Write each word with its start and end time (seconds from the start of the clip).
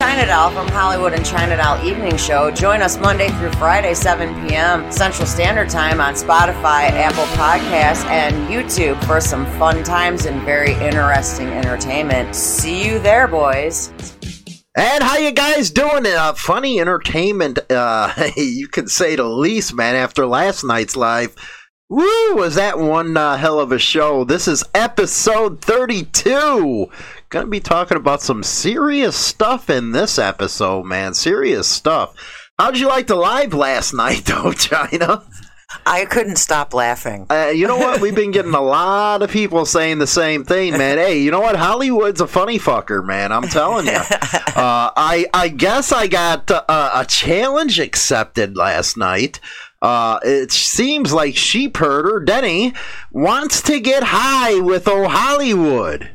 China 0.00 0.26
Doll 0.26 0.50
from 0.52 0.68
Hollywood 0.68 1.12
and 1.12 1.26
China 1.26 1.56
Doll 1.56 1.84
Evening 1.84 2.16
Show. 2.16 2.52
Join 2.52 2.82
us 2.82 2.96
Monday 2.98 3.30
through 3.30 3.50
Friday, 3.54 3.94
7 3.94 4.32
p.m. 4.46 4.92
Central 4.92 5.26
Standard 5.26 5.68
Time 5.68 6.00
on 6.00 6.14
Spotify, 6.14 6.88
Apple 6.92 7.24
Podcasts, 7.34 8.04
and 8.04 8.32
YouTube 8.48 9.04
for 9.06 9.20
some 9.20 9.44
fun 9.58 9.82
times 9.82 10.24
and 10.26 10.40
very 10.42 10.74
interesting 10.74 11.48
entertainment. 11.48 12.36
See 12.36 12.86
you 12.86 13.00
there, 13.00 13.26
boys. 13.26 13.92
And 14.76 15.02
how 15.02 15.16
you 15.16 15.32
guys 15.32 15.68
doing? 15.68 16.06
Uh, 16.06 16.32
funny 16.34 16.78
entertainment, 16.80 17.58
uh, 17.68 18.30
you 18.36 18.68
can 18.68 18.86
say 18.86 19.16
the 19.16 19.24
least, 19.24 19.74
man. 19.74 19.96
After 19.96 20.26
last 20.26 20.62
night's 20.62 20.94
live, 20.94 21.34
woo, 21.88 22.36
was 22.36 22.54
that 22.54 22.78
one 22.78 23.16
uh, 23.16 23.36
hell 23.36 23.58
of 23.58 23.72
a 23.72 23.80
show? 23.80 24.22
This 24.22 24.46
is 24.46 24.62
episode 24.76 25.60
thirty-two. 27.30 27.38
Gonna 27.40 27.50
be 27.50 27.60
talking 27.60 27.96
about 27.96 28.22
some 28.22 28.42
serious 28.42 29.16
stuff 29.16 29.70
in 29.70 29.92
this 29.92 30.18
episode, 30.18 30.84
man. 30.84 31.14
Serious 31.14 31.68
stuff. 31.68 32.14
How'd 32.58 32.78
you 32.78 32.88
like 32.88 33.06
the 33.06 33.14
live 33.16 33.54
last 33.54 33.92
night, 33.94 34.24
though, 34.24 34.52
China? 34.52 35.22
I 35.84 36.06
couldn't 36.06 36.36
stop 36.36 36.72
laughing. 36.72 37.26
Uh, 37.28 37.52
you 37.54 37.66
know 37.66 37.76
what? 37.76 38.00
We've 38.00 38.14
been 38.14 38.30
getting 38.30 38.54
a 38.54 38.60
lot 38.62 39.22
of 39.22 39.30
people 39.30 39.66
saying 39.66 39.98
the 39.98 40.06
same 40.06 40.42
thing, 40.44 40.78
man. 40.78 40.96
Hey, 40.96 41.18
you 41.20 41.30
know 41.30 41.40
what? 41.40 41.56
Hollywood's 41.56 42.22
a 42.22 42.26
funny 42.26 42.58
fucker, 42.58 43.04
man. 43.04 43.32
I'm 43.32 43.48
telling 43.48 43.86
you. 43.86 44.00
Uh, 44.58 44.90
I 44.96 45.26
I 45.32 45.48
guess 45.50 45.92
I 45.92 46.08
got 46.08 46.50
uh, 46.50 46.90
a 46.92 47.04
challenge 47.04 47.78
accepted 47.78 48.56
last 48.56 48.96
night. 48.96 49.38
Uh, 49.80 50.18
it 50.24 50.50
seems 50.50 51.12
like 51.12 51.36
sheep 51.36 51.76
herder 51.76 52.18
Denny 52.18 52.72
wants 53.12 53.62
to 53.62 53.78
get 53.78 54.02
high 54.02 54.58
with 54.58 54.88
Oh 54.88 55.06
Hollywood. 55.06 56.10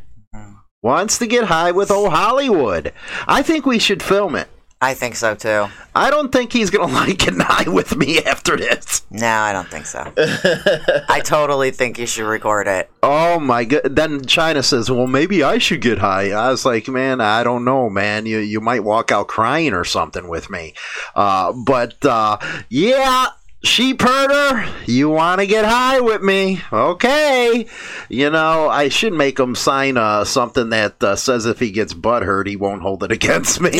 Wants 0.84 1.18
to 1.20 1.28
get 1.28 1.46
high 1.46 1.72
with 1.72 1.90
old 1.90 2.12
Hollywood. 2.12 2.92
I 3.26 3.42
think 3.42 3.66
we 3.66 3.80
should 3.80 4.04
film 4.04 4.36
it. 4.36 4.50
I 4.82 4.94
think 4.94 5.16
so 5.16 5.34
too. 5.34 5.68
I 5.96 6.10
don't 6.10 6.30
think 6.30 6.52
he's 6.52 6.70
gonna 6.70 6.92
like 6.94 7.20
getting 7.20 7.40
high 7.40 7.70
with 7.70 7.96
me 7.96 8.20
after 8.20 8.58
this. 8.58 9.04
No, 9.10 9.26
I 9.26 9.54
don't 9.54 9.70
think 9.70 9.86
so. 9.86 10.12
I 11.08 11.22
totally 11.24 11.72
think 11.72 11.98
you 11.98 12.06
should 12.06 12.28
record 12.28 12.68
it. 12.68 12.92
Oh 13.02 13.40
my 13.40 13.64
god! 13.64 13.96
Then 13.96 14.26
China 14.26 14.62
says, 14.62 14.92
"Well, 14.92 15.08
maybe 15.08 15.42
I 15.42 15.58
should 15.58 15.80
get 15.80 16.00
high." 16.00 16.32
I 16.32 16.52
was 16.52 16.66
like, 16.66 16.90
"Man, 16.90 17.22
I 17.22 17.46
don't 17.46 17.64
know, 17.64 17.90
man. 17.90 18.26
You 18.26 18.40
you 18.40 18.60
might 18.60 18.84
walk 18.84 19.10
out 19.10 19.30
crying 19.30 19.72
or 19.72 19.86
something 19.86 20.28
with 20.28 20.50
me." 20.50 20.74
Uh, 21.16 21.54
but 21.54 22.04
uh, 22.06 22.40
yeah, 22.68 23.28
sheep 23.64 24.02
herder, 24.02 24.66
you 24.86 25.10
want 25.10 25.40
to 25.40 25.48
get 25.48 25.66
high 25.66 26.00
with 26.00 26.22
me? 26.22 26.62
Okay. 26.72 27.66
You 28.10 28.30
know, 28.30 28.70
I 28.70 28.90
should 28.90 29.14
make 29.14 29.40
him 29.40 29.56
sign 29.56 29.98
uh, 29.98 30.26
something 30.26 30.70
that 30.70 31.02
uh, 31.04 31.16
says 31.16 31.46
if 31.46 31.60
he 31.60 31.72
gets 31.72 31.94
butt 31.94 32.24
hurt, 32.24 32.48
he 32.48 32.56
won't 32.56 32.82
hold 32.82 33.04
it 33.04 33.12
against 33.20 33.62
me. 33.62 33.72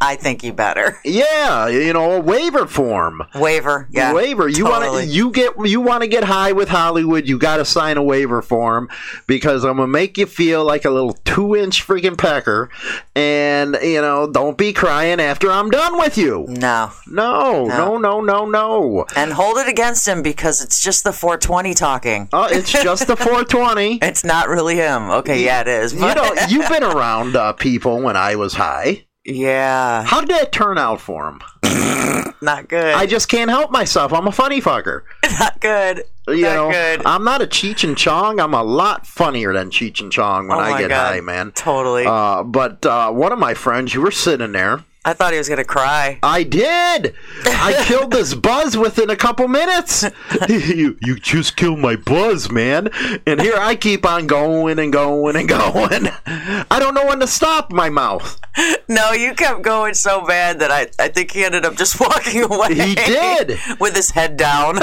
I 0.00 0.16
think 0.20 0.44
you 0.44 0.52
better. 0.52 0.98
yeah, 1.04 1.68
you 1.68 1.92
know, 1.92 2.12
a 2.12 2.20
waiver 2.20 2.66
form. 2.66 3.22
Waiver. 3.34 3.88
Yeah. 3.90 4.12
waiver. 4.12 4.48
You 4.48 4.64
want 4.64 4.84
to 5.00 5.06
you 5.06 5.30
get 5.30 5.52
you 5.64 5.80
want 5.80 6.02
to 6.02 6.08
get 6.08 6.24
high 6.24 6.52
with 6.52 6.68
Hollywood. 6.68 7.26
You 7.26 7.38
got 7.38 7.56
to 7.56 7.64
sign 7.64 7.96
a 7.96 8.02
waiver 8.02 8.42
form 8.42 8.88
because 9.26 9.64
I'm 9.64 9.76
gonna 9.78 9.88
make 9.88 10.18
you 10.18 10.26
feel 10.26 10.64
like 10.64 10.84
a 10.84 10.90
little 10.90 11.14
two 11.24 11.56
inch 11.56 11.86
freaking 11.86 12.18
pecker, 12.18 12.68
and 13.16 13.78
you 13.82 14.00
know 14.02 14.30
don't 14.30 14.58
be 14.58 14.72
crying 14.74 15.20
after 15.20 15.50
I'm 15.50 15.70
done 15.70 15.96
with 15.96 16.18
you. 16.18 16.44
No. 16.48 16.90
No, 17.06 17.63
no, 17.68 17.96
no, 17.98 18.20
no, 18.20 18.44
no. 18.44 18.46
no. 18.46 19.06
And 19.16 19.32
hold 19.32 19.58
it 19.58 19.68
against 19.68 20.06
him 20.06 20.22
because 20.22 20.62
it's 20.62 20.80
just 20.82 21.04
the 21.04 21.12
420 21.12 21.74
talking. 21.74 22.28
Oh, 22.32 22.44
it's 22.50 22.70
just 22.72 23.06
the 23.06 23.16
420. 23.48 23.98
It's 24.02 24.24
not 24.24 24.48
really 24.48 24.76
him. 24.76 25.10
Okay, 25.10 25.44
yeah, 25.44 25.60
it 25.62 25.68
is. 25.68 25.92
you 25.94 26.00
know, 26.00 26.34
you've 26.48 26.68
been 26.68 26.84
around 26.84 27.36
uh, 27.36 27.52
people 27.54 28.00
when 28.00 28.16
I 28.16 28.36
was 28.36 28.54
high. 28.54 29.04
yeah, 29.24 30.04
How 30.04 30.20
did 30.20 30.30
that 30.30 30.52
turn 30.52 30.78
out 30.78 31.00
for 31.00 31.28
him? 31.28 31.40
not 32.42 32.68
good. 32.68 32.94
I 32.94 33.06
just 33.06 33.28
can't 33.28 33.50
help 33.50 33.70
myself. 33.70 34.12
I'm 34.12 34.26
a 34.26 34.32
funny 34.32 34.60
fucker. 34.60 35.02
not 35.40 35.60
good. 35.60 36.04
You 36.28 36.42
not 36.42 36.54
know, 36.54 36.70
good. 36.70 37.02
I'm 37.06 37.24
not 37.24 37.42
a 37.42 37.46
Cheech 37.46 37.84
and 37.84 37.96
Chong. 37.96 38.38
I'm 38.40 38.54
a 38.54 38.62
lot 38.62 39.06
funnier 39.06 39.52
than 39.52 39.70
Cheech 39.70 40.00
and 40.00 40.10
Chong 40.12 40.48
when 40.48 40.58
Oh 40.58 40.60
I 40.60 40.78
get 40.78 40.88
God. 40.90 41.14
high, 41.14 41.20
man. 41.20 41.52
Totally. 41.52 42.04
Uh, 42.06 42.42
but 42.42 42.84
uh, 42.86 43.10
one 43.10 43.32
of 43.32 43.38
my 43.38 43.54
friends, 43.54 43.94
you 43.94 44.00
were 44.02 44.10
sitting 44.10 44.52
there. 44.52 44.84
I 45.04 45.12
thought 45.12 45.32
he 45.32 45.38
was 45.38 45.48
gonna 45.48 45.64
cry. 45.64 46.18
I 46.22 46.42
did. 46.42 47.14
I 47.44 47.82
killed 47.86 48.10
this 48.10 48.34
buzz 48.34 48.76
within 48.76 49.10
a 49.10 49.16
couple 49.16 49.48
minutes. 49.48 50.04
you, 50.48 50.96
you 51.02 51.18
just 51.18 51.56
killed 51.56 51.78
my 51.78 51.96
buzz, 51.96 52.50
man. 52.50 52.88
And 53.26 53.40
here 53.40 53.56
I 53.56 53.76
keep 53.76 54.06
on 54.06 54.26
going 54.26 54.78
and 54.78 54.92
going 54.92 55.36
and 55.36 55.48
going. 55.48 56.08
I 56.26 56.78
don't 56.78 56.94
know 56.94 57.06
when 57.06 57.20
to 57.20 57.26
stop 57.26 57.70
my 57.70 57.90
mouth. 57.90 58.40
No, 58.88 59.12
you 59.12 59.34
kept 59.34 59.62
going 59.62 59.94
so 59.94 60.24
bad 60.24 60.60
that 60.60 60.70
I, 60.70 60.88
I 60.98 61.08
think 61.08 61.32
he 61.32 61.44
ended 61.44 61.66
up 61.66 61.76
just 61.76 62.00
walking 62.00 62.42
away. 62.42 62.74
He 62.74 62.94
did. 62.94 63.58
with 63.78 63.94
his 63.94 64.10
head 64.10 64.36
down. 64.36 64.76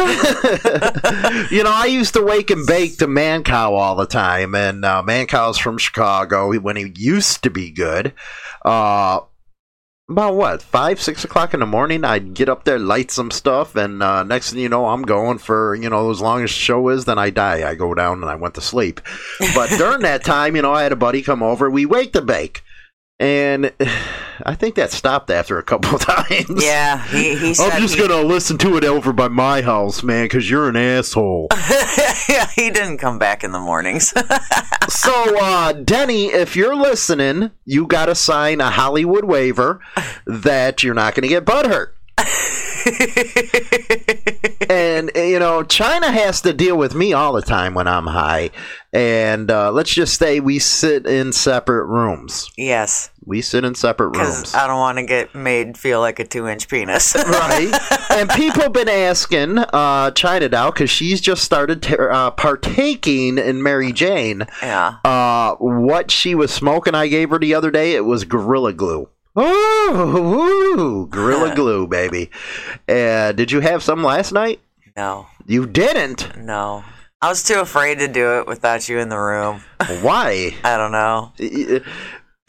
You 1.50 1.64
know, 1.64 1.72
I 1.74 1.88
used 1.90 2.14
to 2.14 2.24
wake 2.24 2.52
and 2.52 2.66
bake 2.68 2.98
to 2.98 3.08
Mancow 3.08 3.72
all 3.72 3.96
the 3.96 4.06
time, 4.06 4.56
and 4.56 4.86
uh, 4.86 5.02
Mancow's 5.06 5.58
from 5.58 5.78
Chicago 5.78 6.58
when 6.60 6.76
he 6.76 6.92
used 6.96 7.44
to 7.44 7.50
be 7.50 7.72
good. 7.72 8.14
Uh, 8.64 9.22
about 10.12 10.36
what 10.36 10.62
five, 10.62 11.02
six 11.02 11.24
o'clock 11.24 11.54
in 11.54 11.60
the 11.60 11.66
morning, 11.66 12.04
I'd 12.04 12.34
get 12.34 12.50
up 12.50 12.64
there, 12.64 12.78
light 12.78 13.12
some 13.12 13.32
stuff, 13.32 13.76
and 13.76 14.04
uh, 14.04 14.24
next 14.24 14.52
thing 14.52 14.60
you 14.60 14.70
know, 14.70 14.88
I'm 14.88 15.04
going 15.04 15.38
for 15.38 15.76
you 15.76 15.90
know 15.90 16.12
as 16.12 16.22
long 16.22 16.44
as 16.44 16.52
the 16.52 16.56
show 16.56 16.90
is, 16.90 17.06
then 17.06 17.18
I 17.18 17.30
die. 17.30 17.68
I 17.70 17.76
go 17.76 17.94
down 17.94 18.22
and 18.22 18.30
I 18.30 18.36
went 18.36 18.56
to 18.56 18.62
sleep. 18.62 19.02
But 19.56 19.70
during 19.78 20.02
that 20.02 20.24
time, 20.24 20.56
you 20.56 20.62
know, 20.62 20.74
I 20.74 20.84
had 20.84 20.92
a 20.92 20.98
buddy 20.98 21.22
come 21.22 21.42
over. 21.42 21.70
We 21.70 21.86
wake 21.86 22.14
the 22.14 22.22
bake. 22.22 22.64
And 23.22 23.72
I 24.46 24.56
think 24.56 24.74
that 24.76 24.92
stopped 24.92 25.30
after 25.30 25.60
a 25.60 25.64
couple 25.64 25.96
of 25.96 26.02
times. 26.02 26.64
yeah, 26.64 27.06
he, 27.08 27.36
he 27.36 27.54
said 27.54 27.72
I'm 27.72 27.82
just 27.82 27.96
he, 27.96 28.02
gonna 28.02 28.24
listen 28.24 28.58
to 28.60 28.76
it 28.76 28.84
over 28.84 29.14
by 29.14 29.28
my 29.28 29.62
house, 29.62 30.02
man, 30.02 30.26
because 30.26 30.50
you're 30.50 30.68
an 30.68 30.76
asshole. 30.76 31.48
yeah, 32.28 32.48
he 32.56 32.72
didn't 32.72 32.98
come 32.98 33.20
back 33.20 33.44
in 33.44 33.52
the 33.52 33.60
mornings. 33.60 34.08
so, 34.90 35.38
uh, 35.40 35.74
Denny, 35.74 36.26
if 36.26 36.56
you're 36.56 36.76
listening, 36.76 37.52
you 37.66 37.86
got 37.86 38.08
to 38.08 38.16
sign 38.16 38.60
a 38.60 38.72
Hollywood 38.72 39.26
waiver 39.26 39.80
that 40.26 40.82
you're 40.82 40.96
not 40.96 41.14
going 41.14 41.22
to 41.22 41.30
get 41.30 41.46
butthurt. 41.46 41.90
and 44.70 45.12
you 45.16 45.38
know, 45.38 45.62
China 45.64 46.12
has 46.12 46.42
to 46.42 46.54
deal 46.54 46.76
with 46.78 46.96
me 46.96 47.14
all 47.14 47.34
the 47.34 47.42
time 47.44 47.76
when 47.76 47.88
I'm 47.88 48.08
high. 48.08 48.50
And 48.92 49.52
uh, 49.52 49.72
let's 49.72 49.94
just 49.94 50.18
say 50.18 50.40
we 50.40 50.58
sit 50.60 51.06
in 51.06 51.32
separate 51.32 51.86
rooms. 51.86 52.50
yes, 52.58 53.11
We 53.24 53.42
sit 53.42 53.64
in 53.64 53.76
separate 53.76 54.18
rooms. 54.18 54.56
I 54.56 54.66
don't 54.66 54.80
want 54.80 54.98
to 54.98 55.04
get 55.06 55.36
made 55.36 55.78
feel 55.78 56.00
like 56.00 56.18
a 56.20 56.26
two-inch 56.26 56.68
penis. 56.68 57.14
right? 57.28 57.72
and 58.10 58.30
people 58.32 58.64
have 58.64 58.74
been 58.74 58.90
asking 58.90 59.60
uh, 59.60 60.10
China 60.12 60.50
Doll 60.50 60.72
because 60.72 60.90
she's 60.90 61.22
just 61.22 61.44
started 61.44 61.84
t- 61.84 61.96
uh, 61.98 62.32
partaking 62.32 63.38
in 63.38 63.62
Mary 63.62 63.92
Jane. 63.94 64.48
yeah. 64.64 64.96
Uh, 65.06 65.56
what 65.58 66.10
she 66.10 66.34
was 66.34 66.52
smoking, 66.52 66.96
I 66.96 67.08
gave 67.08 67.30
her 67.30 67.38
the 67.38 67.54
other 67.54 67.70
day. 67.70 67.94
It 67.94 68.06
was 68.06 68.24
Gorilla 68.24 68.74
Glue. 68.74 69.08
Ooh, 69.38 69.42
ooh, 69.94 71.08
Gorilla 71.08 71.54
Glue, 71.56 71.88
baby. 71.88 72.32
Uh, 72.90 73.32
did 73.34 73.52
you 73.52 73.60
have 73.60 73.84
some 73.84 74.04
last 74.04 74.32
night? 74.32 74.60
No, 74.98 75.28
You 75.46 75.66
didn't. 75.68 76.36
no. 76.38 76.84
I 77.24 77.30
was 77.30 77.44
too 77.44 77.60
afraid 77.60 78.00
to 78.00 78.08
do 78.08 78.40
it 78.40 78.48
without 78.48 78.90
you 78.90 78.98
in 78.98 79.10
the 79.10 79.18
room. 79.20 79.62
Why? 80.02 80.56
I 80.64 80.76
don't 80.76 80.92
know. 80.92 81.32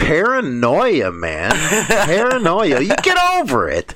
Paranoia, 0.07 1.13
man. 1.13 1.53
Paranoia. 1.87 2.81
You 2.81 2.95
get 3.03 3.19
over 3.41 3.69
it. 3.69 3.95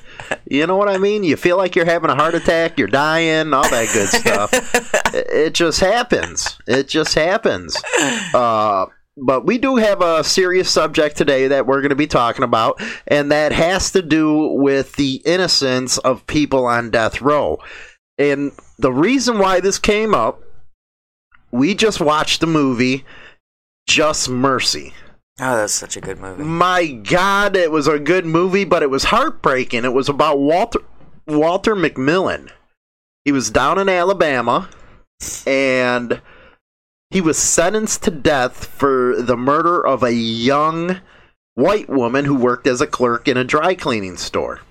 You 0.49 0.65
know 0.67 0.77
what 0.77 0.89
I 0.89 0.97
mean? 0.97 1.23
You 1.23 1.35
feel 1.35 1.57
like 1.57 1.75
you're 1.75 1.85
having 1.85 2.09
a 2.09 2.15
heart 2.15 2.33
attack, 2.35 2.77
you're 2.79 2.87
dying, 2.87 3.53
all 3.53 3.69
that 3.69 3.89
good 3.93 4.07
stuff. 4.09 4.49
It- 5.13 5.53
just 5.53 5.79
happens. 5.79 6.57
It 6.67 6.87
just 6.87 7.15
happens. 7.15 7.75
Uh, 8.33 8.85
but 9.17 9.45
we 9.45 9.57
do 9.57 9.77
have 9.77 10.01
a 10.01 10.23
serious 10.23 10.69
subject 10.69 11.17
today 11.17 11.47
that 11.47 11.65
we're 11.65 11.81
going 11.81 11.89
to 11.89 11.95
be 11.95 12.05
talking 12.07 12.43
about, 12.43 12.79
and 13.07 13.31
that 13.31 13.51
has 13.51 13.91
to 13.91 14.01
do 14.03 14.49
with 14.53 14.93
the 14.95 15.21
innocence 15.25 15.97
of 15.99 16.27
people 16.27 16.65
on 16.65 16.91
death 16.91 17.21
row. 17.21 17.57
And 18.19 18.51
the 18.77 18.91
reason 18.93 19.39
why 19.39 19.59
this 19.59 19.79
came 19.79 20.13
up, 20.13 20.43
we 21.51 21.73
just 21.73 21.99
watched 21.99 22.41
the 22.41 22.47
movie 22.47 23.05
Just 23.87 24.29
Mercy. 24.29 24.93
Oh, 25.39 25.55
that's 25.55 25.73
such 25.73 25.95
a 25.95 26.01
good 26.01 26.19
movie. 26.19 26.43
My 26.43 26.87
God, 26.87 27.55
it 27.55 27.71
was 27.71 27.87
a 27.87 27.99
good 27.99 28.25
movie, 28.25 28.65
but 28.65 28.81
it 28.81 28.89
was 28.89 29.05
heartbreaking. 29.05 29.85
It 29.85 29.93
was 29.93 30.09
about 30.09 30.39
Walter 30.39 30.79
Walter 31.27 31.75
McMillian. 31.75 32.49
He 33.23 33.31
was 33.31 33.51
down 33.51 33.77
in 33.77 33.89
Alabama, 33.89 34.69
and 35.45 36.21
he 37.11 37.21
was 37.21 37.37
sentenced 37.37 38.03
to 38.03 38.11
death 38.11 38.65
for 38.65 39.21
the 39.21 39.37
murder 39.37 39.85
of 39.85 40.01
a 40.01 40.13
young 40.13 41.01
white 41.55 41.89
woman 41.89 42.25
who 42.25 42.35
worked 42.35 42.67
as 42.67 42.81
a 42.81 42.87
clerk 42.87 43.27
in 43.27 43.37
a 43.37 43.43
dry 43.43 43.75
cleaning 43.75 44.17
store. 44.17 44.61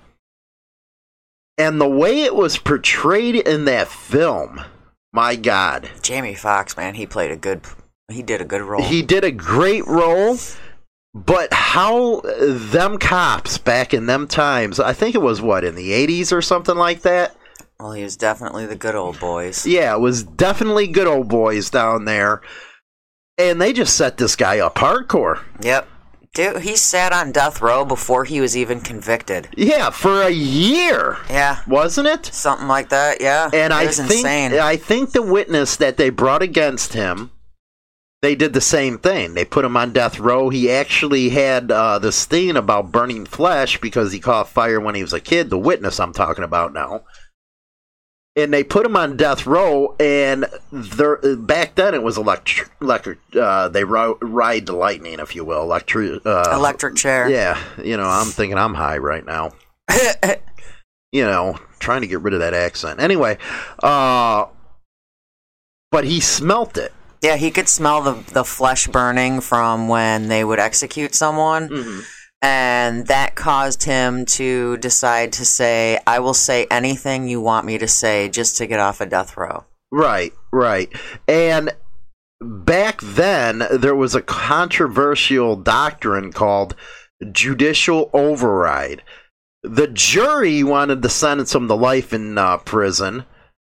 And 1.59 1.81
the 1.81 1.89
way 1.89 2.23
it 2.23 2.35
was 2.35 2.59
portrayed 2.59 3.35
in 3.35 3.65
that 3.65 3.89
film, 3.89 4.61
my 5.13 5.37
God. 5.37 5.91
Jamie 6.03 6.35
Foxx, 6.35 6.77
man, 6.77 6.95
he 6.95 7.07
played 7.07 7.31
a 7.31 7.37
good. 7.37 7.63
He 8.11 8.23
did 8.23 8.41
a 8.41 8.45
good 8.45 8.63
role. 8.63 8.83
He 8.83 9.03
did 9.03 9.25
a 9.25 9.31
great 9.33 9.87
role, 9.87 10.37
But 11.15 11.53
how 11.53 12.21
them 12.23 12.99
cops 12.99 13.57
back 13.59 13.95
in 13.95 14.05
them 14.07 14.29
times, 14.29 14.79
I 14.79 14.93
think 14.93 15.15
it 15.15 15.23
was 15.23 15.41
what, 15.41 15.65
in 15.65 15.75
the 15.75 15.91
80s 15.93 16.31
or 16.31 16.43
something 16.43 16.77
like 16.77 17.01
that? 17.03 17.35
Well, 17.81 17.93
he 17.93 18.03
was 18.03 18.17
definitely 18.19 18.67
the 18.67 18.77
good 18.77 18.95
old 18.95 19.19
boys. 19.19 19.67
Yeah, 19.67 19.95
it 19.95 20.01
was 20.01 20.23
definitely 20.23 20.87
good 20.87 21.07
old 21.07 21.29
boys 21.29 21.71
down 21.71 22.05
there. 22.05 22.43
And 23.39 23.61
they 23.61 23.73
just 23.73 23.97
set 23.97 24.19
this 24.19 24.37
guy 24.37 24.59
up 24.59 24.75
hardcore. 24.77 25.43
Yep. 25.63 25.89
Dude, 26.35 26.59
he 26.63 26.77
sat 26.77 27.13
on 27.15 27.33
death 27.33 27.63
row 27.63 27.85
before 27.85 28.25
he 28.25 28.41
was 28.43 28.55
even 28.55 28.81
convicted. 28.83 29.49
Yeah, 29.57 29.89
for 29.89 30.21
a 30.23 30.29
year, 30.31 31.17
Yeah. 31.31 31.61
wasn't 31.67 32.09
it? 32.09 32.27
Something 32.27 32.69
like 32.69 32.91
that, 32.91 33.23
yeah. 33.23 33.47
And 33.55 33.73
it 33.73 33.77
I 33.77 33.87
was 33.87 33.97
think 33.97 34.11
insane. 34.13 34.53
I 34.59 34.77
think 34.77 35.13
the 35.13 35.23
witness 35.23 35.77
that 35.77 35.97
they 35.97 36.11
brought 36.11 36.43
against 36.43 36.93
him, 36.93 37.31
they 38.23 38.35
did 38.35 38.53
the 38.53 38.61
same 38.61 38.99
thing. 38.99 39.35
They 39.35 39.45
put 39.45 39.65
him 39.65 39.77
on 39.77 39.93
death 39.93 40.19
row. 40.19 40.49
He 40.49 40.71
actually 40.71 41.29
had 41.29 41.71
uh, 41.71 41.99
this 41.99 42.25
thing 42.25 42.57
about 42.57 42.91
burning 42.91 43.27
flesh 43.27 43.79
because 43.81 44.13
he 44.13 44.21
caught 44.21 44.49
fire 44.49 44.81
when 44.81 44.95
he 44.95 45.03
was 45.03 45.13
a 45.13 45.21
kid. 45.21 45.51
The 45.51 45.59
witness 45.59 46.01
I'm 46.01 46.13
talking 46.13 46.45
about 46.45 46.73
now. 46.73 47.05
And 48.35 48.53
they 48.53 48.65
put 48.65 48.85
him 48.85 48.97
on 48.97 49.17
death 49.17 49.47
row, 49.47 49.97
and 49.99 50.45
there, 50.71 51.17
back 51.37 51.75
then 51.75 51.95
it 51.95 52.03
was 52.03 52.19
electric. 52.19 52.69
electric 52.83 53.19
uh, 53.35 53.69
they 53.69 53.83
ro- 53.83 54.19
ride 54.21 54.67
the 54.67 54.75
lightning, 54.75 55.21
if 55.21 55.35
you 55.35 55.43
will. 55.43 55.63
Electric. 55.63 56.21
Uh, 56.27 56.51
Electric 56.53 56.97
chair. 56.97 57.31
yeah, 57.31 57.59
you 57.83 57.97
know, 57.97 58.07
I'm 58.07 58.27
thinking 58.27 58.59
I'm 58.59 58.75
high 58.75 58.99
right 58.99 59.25
now. 59.25 59.53
you 61.13 61.25
know, 61.25 61.59
trying 61.79 62.03
to 62.03 62.07
get 62.07 62.21
rid 62.21 62.35
of 62.35 62.41
that 62.41 62.53
accent. 62.53 63.01
Anyway, 63.01 63.39
uh, 63.83 64.47
but 65.91 66.05
he 66.05 66.21
smelt 66.21 66.77
it. 66.77 66.93
Yeah, 67.27 67.37
he 67.37 67.51
could 67.51 67.69
smell 67.69 68.03
the 68.03 68.15
the 68.33 68.45
flesh 68.45 68.87
burning 68.87 69.41
from 69.41 69.89
when 69.89 70.29
they 70.29 70.45
would 70.45 70.61
execute 70.61 71.13
someone, 71.15 71.69
Mm-hmm. 71.69 72.01
and 72.43 73.07
that 73.09 73.35
caused 73.35 73.83
him 73.83 74.25
to 74.39 74.77
decide 74.77 75.33
to 75.35 75.45
say, 75.45 75.99
"I 76.07 76.21
will 76.21 76.35
say 76.35 76.67
anything 76.71 77.27
you 77.27 77.41
want 77.41 77.67
me 77.67 77.79
to 77.79 77.89
say 77.89 78.29
just 78.29 78.57
to 78.59 78.67
get 78.69 78.79
off 78.79 79.01
of 79.01 79.09
death 79.09 79.37
row." 79.37 79.65
Right, 79.91 80.33
right. 80.53 80.89
And 81.27 81.73
back 82.41 83.01
then, 83.03 83.55
there 83.73 83.97
was 83.97 84.15
a 84.15 84.23
controversial 84.23 85.57
doctrine 85.57 86.33
called 86.33 86.77
judicial 87.33 88.09
override. 88.13 89.03
The 89.63 89.89
jury 89.89 90.63
wanted 90.63 91.03
to 91.03 91.09
sentence 91.09 91.55
him 91.55 91.67
to 91.67 91.75
life 91.75 92.13
in 92.13 92.39
uh, 92.39 92.59
prison, 92.59 93.25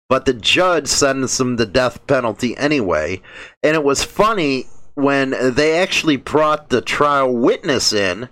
but 0.10 0.26
the 0.26 0.34
judge 0.34 0.88
sentenced 0.88 1.40
him 1.40 1.58
to 1.58 1.66
death 1.66 2.06
penalty 2.08 2.58
anyway. 2.58 3.22
And 3.64 3.76
it 3.76 3.84
was 3.84 4.04
funny 4.04 4.66
when 4.96 5.36
they 5.54 5.78
actually 5.78 6.18
brought 6.18 6.70
the 6.70 6.82
trial 6.82 7.36
witness 7.36 7.94
in 7.94 8.30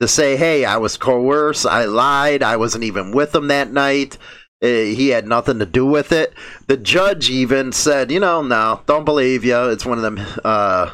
to 0.00 0.08
say, 0.08 0.36
hey, 0.36 0.64
I 0.64 0.76
was 0.76 0.96
coerced, 0.96 1.66
I 1.66 1.84
lied, 1.84 2.42
I 2.42 2.56
wasn't 2.56 2.84
even 2.84 3.12
with 3.12 3.34
him 3.34 3.48
that 3.48 3.72
night. 3.72 4.18
Uh, 4.62 4.66
he 4.68 5.08
had 5.08 5.26
nothing 5.26 5.58
to 5.58 5.66
do 5.66 5.84
with 5.84 6.12
it. 6.12 6.32
The 6.66 6.76
judge 6.76 7.28
even 7.28 7.72
said, 7.72 8.10
you 8.10 8.20
know, 8.20 8.42
no, 8.42 8.80
don't 8.86 9.04
believe 9.04 9.44
you. 9.44 9.68
It's 9.68 9.84
one 9.84 9.98
of 9.98 10.02
them 10.02 10.20
uh, 10.44 10.92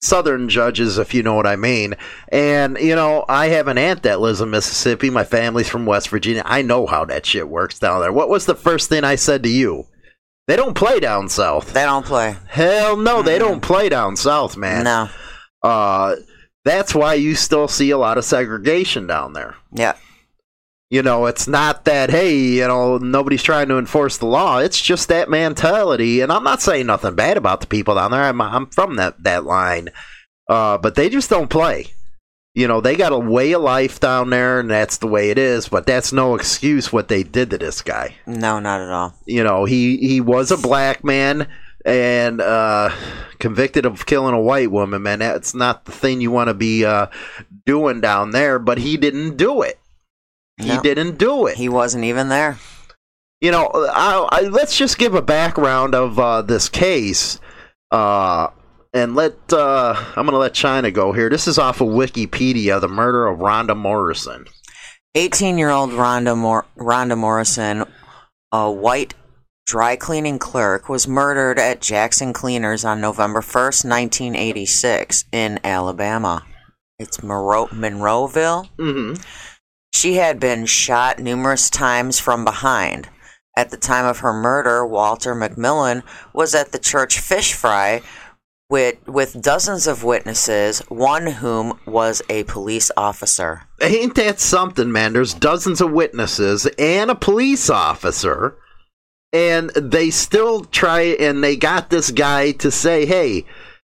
southern 0.00 0.48
judges, 0.48 0.98
if 0.98 1.14
you 1.14 1.22
know 1.22 1.34
what 1.34 1.46
I 1.46 1.56
mean. 1.56 1.94
And, 2.28 2.78
you 2.78 2.94
know, 2.94 3.24
I 3.28 3.48
have 3.48 3.68
an 3.68 3.78
aunt 3.78 4.02
that 4.02 4.20
lives 4.20 4.40
in 4.40 4.50
Mississippi. 4.50 5.10
My 5.10 5.24
family's 5.24 5.68
from 5.68 5.86
West 5.86 6.08
Virginia. 6.08 6.42
I 6.44 6.62
know 6.62 6.86
how 6.86 7.04
that 7.06 7.26
shit 7.26 7.48
works 7.48 7.78
down 7.78 8.00
there. 8.00 8.12
What 8.12 8.28
was 8.28 8.46
the 8.46 8.54
first 8.54 8.88
thing 8.88 9.04
I 9.04 9.14
said 9.14 9.42
to 9.42 9.48
you? 9.48 9.86
They 10.46 10.56
don't 10.56 10.74
play 10.74 10.98
down 11.00 11.28
south. 11.28 11.72
They 11.72 11.84
don't 11.84 12.04
play. 12.04 12.36
Hell 12.48 12.96
no, 12.96 13.22
they 13.22 13.38
don't 13.38 13.60
play 13.60 13.88
down 13.88 14.16
south, 14.16 14.56
man. 14.56 14.84
No. 14.84 15.08
Uh, 15.62 16.16
that's 16.64 16.94
why 16.94 17.14
you 17.14 17.34
still 17.34 17.68
see 17.68 17.90
a 17.90 17.98
lot 17.98 18.18
of 18.18 18.24
segregation 18.24 19.06
down 19.06 19.32
there. 19.32 19.54
Yeah. 19.72 19.96
You 20.90 21.02
know, 21.02 21.26
it's 21.26 21.46
not 21.46 21.84
that, 21.84 22.10
hey, 22.10 22.36
you 22.36 22.66
know, 22.66 22.98
nobody's 22.98 23.44
trying 23.44 23.68
to 23.68 23.78
enforce 23.78 24.18
the 24.18 24.26
law. 24.26 24.58
It's 24.58 24.80
just 24.80 25.06
that 25.08 25.30
mentality. 25.30 26.20
And 26.20 26.32
I'm 26.32 26.42
not 26.42 26.60
saying 26.60 26.86
nothing 26.86 27.14
bad 27.14 27.36
about 27.36 27.60
the 27.60 27.68
people 27.68 27.94
down 27.94 28.10
there. 28.10 28.24
I'm, 28.24 28.40
I'm 28.40 28.66
from 28.66 28.96
that, 28.96 29.22
that 29.22 29.44
line. 29.44 29.90
Uh, 30.48 30.78
but 30.78 30.96
they 30.96 31.08
just 31.08 31.30
don't 31.30 31.48
play. 31.48 31.86
You 32.56 32.66
know, 32.66 32.80
they 32.80 32.96
got 32.96 33.12
a 33.12 33.18
way 33.18 33.52
of 33.52 33.62
life 33.62 34.00
down 34.00 34.30
there, 34.30 34.58
and 34.58 34.68
that's 34.68 34.96
the 34.96 35.06
way 35.06 35.30
it 35.30 35.38
is. 35.38 35.68
But 35.68 35.86
that's 35.86 36.12
no 36.12 36.34
excuse 36.34 36.92
what 36.92 37.06
they 37.06 37.22
did 37.22 37.50
to 37.50 37.58
this 37.58 37.82
guy. 37.82 38.16
No, 38.26 38.58
not 38.58 38.80
at 38.80 38.90
all. 38.90 39.14
You 39.26 39.44
know, 39.44 39.66
he, 39.66 39.96
he 39.98 40.20
was 40.20 40.50
a 40.50 40.56
black 40.56 41.04
man 41.04 41.46
and 41.86 42.40
uh, 42.40 42.90
convicted 43.38 43.86
of 43.86 44.06
killing 44.06 44.34
a 44.34 44.40
white 44.40 44.72
woman, 44.72 45.02
man. 45.02 45.20
That's 45.20 45.54
not 45.54 45.84
the 45.84 45.92
thing 45.92 46.20
you 46.20 46.32
want 46.32 46.48
to 46.48 46.54
be 46.54 46.84
uh, 46.84 47.06
doing 47.64 48.00
down 48.00 48.32
there, 48.32 48.58
but 48.58 48.78
he 48.78 48.96
didn't 48.96 49.36
do 49.36 49.62
it. 49.62 49.79
He 50.62 50.68
No. 50.76 50.82
didn't 50.82 51.18
do 51.18 51.46
it. 51.46 51.56
He 51.56 51.68
wasn't 51.68 52.04
even 52.04 52.28
there. 52.28 52.58
you 53.40 53.50
know, 53.50 53.70
I, 53.74 54.28
I, 54.30 54.40
let's 54.42 54.76
just 54.76 54.98
give 54.98 55.14
a 55.14 55.22
background 55.22 55.94
of 55.94 56.18
uh, 56.18 56.42
this 56.42 56.68
case, 56.68 57.40
uh, 57.90 58.48
and 58.92 59.14
let 59.14 59.34
uh, 59.52 59.94
I'm 60.16 60.26
going 60.26 60.32
to 60.32 60.38
let 60.38 60.52
China 60.54 60.90
go 60.90 61.12
here. 61.12 61.28
This 61.30 61.46
is 61.48 61.58
off 61.58 61.80
of 61.80 61.88
Wikipedia, 61.88 62.80
the 62.80 62.88
murder 62.88 63.26
of 63.26 63.38
Rhonda 63.38 63.76
Morrison. 63.76 64.46
18 65.14 65.58
year 65.58 65.70
old 65.70 65.90
Rhonda, 65.90 66.36
Mor- 66.36 66.66
Rhonda 66.76 67.16
Morrison, 67.16 67.84
a 68.52 68.70
white 68.70 69.14
dry 69.66 69.96
cleaning 69.96 70.38
clerk, 70.38 70.88
was 70.88 71.08
murdered 71.08 71.58
at 71.58 71.80
Jackson 71.80 72.32
Cleaners 72.32 72.84
on 72.84 73.00
November 73.00 73.40
1st, 73.40 73.84
1986, 73.88 75.24
in 75.32 75.58
Alabama. 75.64 76.44
It's 76.98 77.22
Monroe- 77.22 77.68
Monroeville. 77.68 78.68
Mm-hmm. 78.78 79.22
She 79.92 80.14
had 80.14 80.40
been 80.40 80.66
shot 80.66 81.18
numerous 81.18 81.68
times 81.70 82.18
from 82.18 82.44
behind. 82.44 83.08
At 83.56 83.70
the 83.70 83.76
time 83.76 84.06
of 84.06 84.20
her 84.20 84.32
murder, 84.32 84.86
Walter 84.86 85.34
McMillian 85.34 86.02
was 86.32 86.54
at 86.54 86.72
the 86.72 86.78
church 86.78 87.18
fish 87.18 87.52
fry 87.52 88.02
with, 88.70 88.96
with 89.08 89.42
dozens 89.42 89.86
of 89.86 90.04
witnesses, 90.04 90.78
one 90.88 91.26
whom 91.26 91.78
was 91.84 92.22
a 92.30 92.44
police 92.44 92.90
officer. 92.96 93.62
Ain't 93.82 94.14
that 94.14 94.38
something, 94.38 94.90
man? 94.92 95.12
There's 95.12 95.34
dozens 95.34 95.80
of 95.80 95.90
witnesses 95.90 96.66
and 96.78 97.10
a 97.10 97.16
police 97.16 97.68
officer, 97.68 98.56
and 99.32 99.70
they 99.70 100.10
still 100.10 100.64
try 100.64 101.00
and 101.00 101.42
they 101.42 101.56
got 101.56 101.90
this 101.90 102.12
guy 102.12 102.52
to 102.52 102.70
say, 102.70 103.06
hey, 103.06 103.44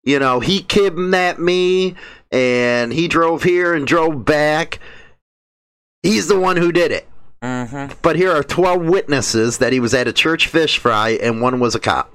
you 0.03 0.19
know, 0.19 0.39
he 0.39 0.61
kidnapped 0.61 1.39
me 1.39 1.95
and 2.31 2.93
he 2.93 3.07
drove 3.07 3.43
here 3.43 3.73
and 3.73 3.87
drove 3.87 4.23
back. 4.23 4.79
He's 6.03 6.27
the 6.27 6.39
one 6.39 6.57
who 6.57 6.71
did 6.71 6.91
it. 6.91 7.07
hmm 7.41 7.87
But 8.01 8.15
here 8.15 8.31
are 8.31 8.43
12 8.43 8.83
witnesses 8.85 9.57
that 9.59 9.73
he 9.73 9.79
was 9.79 9.93
at 9.93 10.07
a 10.07 10.13
church 10.13 10.47
fish 10.47 10.77
fry 10.79 11.09
and 11.21 11.41
one 11.41 11.59
was 11.59 11.75
a 11.75 11.79
cop. 11.79 12.13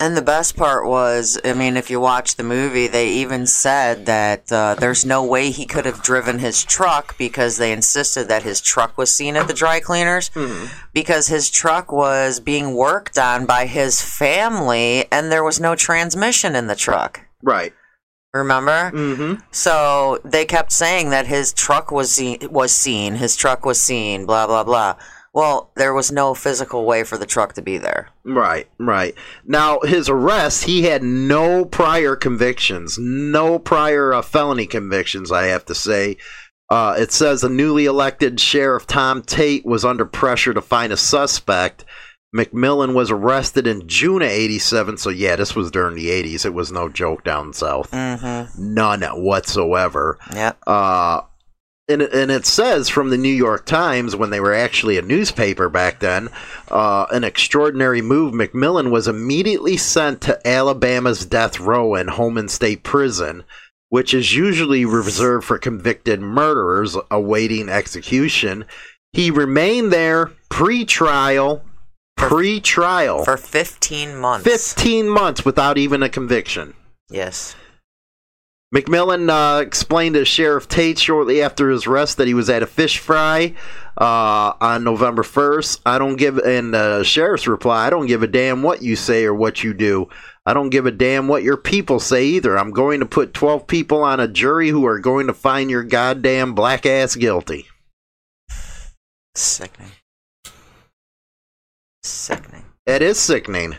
And 0.00 0.16
the 0.16 0.22
best 0.22 0.56
part 0.56 0.86
was, 0.86 1.40
I 1.44 1.54
mean, 1.54 1.76
if 1.76 1.90
you 1.90 1.98
watch 1.98 2.36
the 2.36 2.44
movie, 2.44 2.86
they 2.86 3.08
even 3.08 3.46
said 3.48 4.06
that 4.06 4.50
uh, 4.52 4.76
there's 4.76 5.04
no 5.04 5.24
way 5.24 5.50
he 5.50 5.66
could 5.66 5.86
have 5.86 6.02
driven 6.02 6.38
his 6.38 6.62
truck 6.62 7.18
because 7.18 7.56
they 7.56 7.72
insisted 7.72 8.28
that 8.28 8.44
his 8.44 8.60
truck 8.60 8.96
was 8.96 9.12
seen 9.12 9.34
at 9.36 9.48
the 9.48 9.54
dry 9.54 9.80
cleaners 9.80 10.30
because 10.92 11.26
his 11.26 11.50
truck 11.50 11.90
was 11.90 12.38
being 12.38 12.74
worked 12.76 13.18
on 13.18 13.44
by 13.46 13.66
his 13.66 14.00
family 14.00 15.06
and 15.10 15.32
there 15.32 15.42
was 15.44 15.58
no 15.58 15.74
transmission 15.74 16.54
in 16.54 16.68
the 16.68 16.76
truck. 16.76 17.22
Right. 17.42 17.72
Remember? 18.34 18.90
Mm-hmm. 18.92 19.40
So 19.50 20.20
they 20.24 20.44
kept 20.44 20.72
saying 20.72 21.10
that 21.10 21.26
his 21.26 21.52
truck 21.52 21.90
was 21.90 22.10
seen, 22.10 22.38
was 22.50 22.72
seen, 22.72 23.14
his 23.14 23.36
truck 23.36 23.64
was 23.64 23.80
seen, 23.80 24.26
blah 24.26 24.46
blah 24.46 24.64
blah. 24.64 24.96
Well, 25.34 25.70
there 25.76 25.94
was 25.94 26.10
no 26.10 26.34
physical 26.34 26.84
way 26.84 27.04
for 27.04 27.16
the 27.16 27.26
truck 27.26 27.52
to 27.54 27.62
be 27.62 27.78
there. 27.78 28.08
Right, 28.24 28.68
right. 28.78 29.14
Now, 29.44 29.78
his 29.80 30.08
arrest, 30.08 30.64
he 30.64 30.82
had 30.82 31.02
no 31.02 31.64
prior 31.64 32.16
convictions, 32.16 32.98
no 32.98 33.58
prior 33.58 34.12
uh, 34.14 34.22
felony 34.22 34.66
convictions, 34.66 35.30
I 35.30 35.44
have 35.44 35.64
to 35.66 35.74
say. 35.74 36.16
Uh, 36.70 36.96
it 36.98 37.12
says 37.12 37.40
the 37.40 37.48
newly 37.48 37.84
elected 37.84 38.40
Sheriff 38.40 38.86
Tom 38.86 39.22
Tate 39.22 39.64
was 39.64 39.84
under 39.84 40.04
pressure 40.04 40.52
to 40.52 40.60
find 40.60 40.92
a 40.92 40.96
suspect. 40.96 41.84
McMillian 42.34 42.92
was 42.94 43.10
arrested 43.10 43.66
in 43.66 43.88
June 43.88 44.20
of 44.22 44.28
87, 44.28 44.98
so 44.98 45.08
yeah, 45.10 45.36
this 45.36 45.56
was 45.56 45.70
during 45.70 45.96
the 45.96 46.08
80s. 46.08 46.44
It 46.44 46.52
was 46.54 46.70
no 46.70 46.88
joke 46.88 47.24
down 47.24 47.52
south. 47.54 47.90
Mm-hmm. 47.90 48.74
None 48.74 49.02
whatsoever. 49.02 50.18
Yep. 50.34 50.58
Uh, 50.66 51.22
and, 51.88 52.02
it- 52.02 52.12
and 52.12 52.30
it 52.30 52.44
says 52.44 52.90
from 52.90 53.08
the 53.08 53.16
New 53.16 53.32
York 53.32 53.64
Times 53.64 54.14
when 54.14 54.28
they 54.28 54.40
were 54.40 54.52
actually 54.52 54.98
a 54.98 55.02
newspaper 55.02 55.70
back 55.70 56.00
then, 56.00 56.28
uh, 56.70 57.06
an 57.10 57.24
extraordinary 57.24 58.02
move. 58.02 58.34
McMillian 58.34 58.90
was 58.90 59.08
immediately 59.08 59.78
sent 59.78 60.20
to 60.22 60.46
Alabama's 60.46 61.24
death 61.24 61.58
row 61.58 61.94
in 61.94 62.08
Holman 62.08 62.48
State 62.48 62.82
Prison, 62.82 63.42
which 63.88 64.12
is 64.12 64.36
usually 64.36 64.84
reserved 64.84 65.46
for 65.46 65.56
convicted 65.56 66.20
murderers 66.20 66.94
awaiting 67.10 67.70
execution. 67.70 68.66
He 69.14 69.30
remained 69.30 69.90
there 69.90 70.26
pre-trial, 70.50 71.62
pre-trial, 72.18 73.24
For 73.24 73.36
15 73.36 74.16
months. 74.16 74.44
15 74.44 75.08
months 75.08 75.44
without 75.44 75.78
even 75.78 76.02
a 76.02 76.08
conviction. 76.08 76.74
Yes. 77.10 77.54
McMillian 78.74 79.30
uh, 79.30 79.62
explained 79.62 80.14
to 80.14 80.26
Sheriff 80.26 80.68
Tate 80.68 80.98
shortly 80.98 81.40
after 81.40 81.70
his 81.70 81.86
arrest 81.86 82.18
that 82.18 82.26
he 82.26 82.34
was 82.34 82.50
at 82.50 82.62
a 82.62 82.66
fish 82.66 82.98
fry 82.98 83.54
uh, 83.96 84.52
on 84.60 84.84
November 84.84 85.22
1st. 85.22 85.80
I 85.86 85.98
don't 85.98 86.16
give, 86.16 86.36
and 86.36 86.74
the 86.74 87.02
sheriff's 87.02 87.48
reply, 87.48 87.86
I 87.86 87.90
don't 87.90 88.06
give 88.06 88.22
a 88.22 88.26
damn 88.26 88.62
what 88.62 88.82
you 88.82 88.94
say 88.94 89.24
or 89.24 89.34
what 89.34 89.64
you 89.64 89.72
do. 89.72 90.10
I 90.44 90.52
don't 90.52 90.68
give 90.68 90.84
a 90.84 90.90
damn 90.90 91.28
what 91.28 91.42
your 91.42 91.56
people 91.56 91.98
say 91.98 92.24
either. 92.26 92.58
I'm 92.58 92.72
going 92.72 93.00
to 93.00 93.06
put 93.06 93.32
12 93.32 93.66
people 93.66 94.02
on 94.02 94.20
a 94.20 94.28
jury 94.28 94.68
who 94.68 94.84
are 94.86 94.98
going 94.98 95.28
to 95.28 95.34
find 95.34 95.70
your 95.70 95.84
goddamn 95.84 96.54
black 96.54 96.84
ass 96.84 97.16
guilty. 97.16 97.66
Sickening. 99.34 99.92
Sickening. 102.08 102.64
It 102.86 103.02
is 103.02 103.18
sickening, 103.18 103.76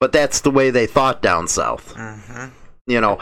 but 0.00 0.12
that's 0.12 0.40
the 0.40 0.50
way 0.50 0.70
they 0.70 0.86
thought 0.86 1.22
down 1.22 1.48
south. 1.48 1.94
Mm-hmm. 1.94 2.48
you 2.86 3.00
know, 3.00 3.18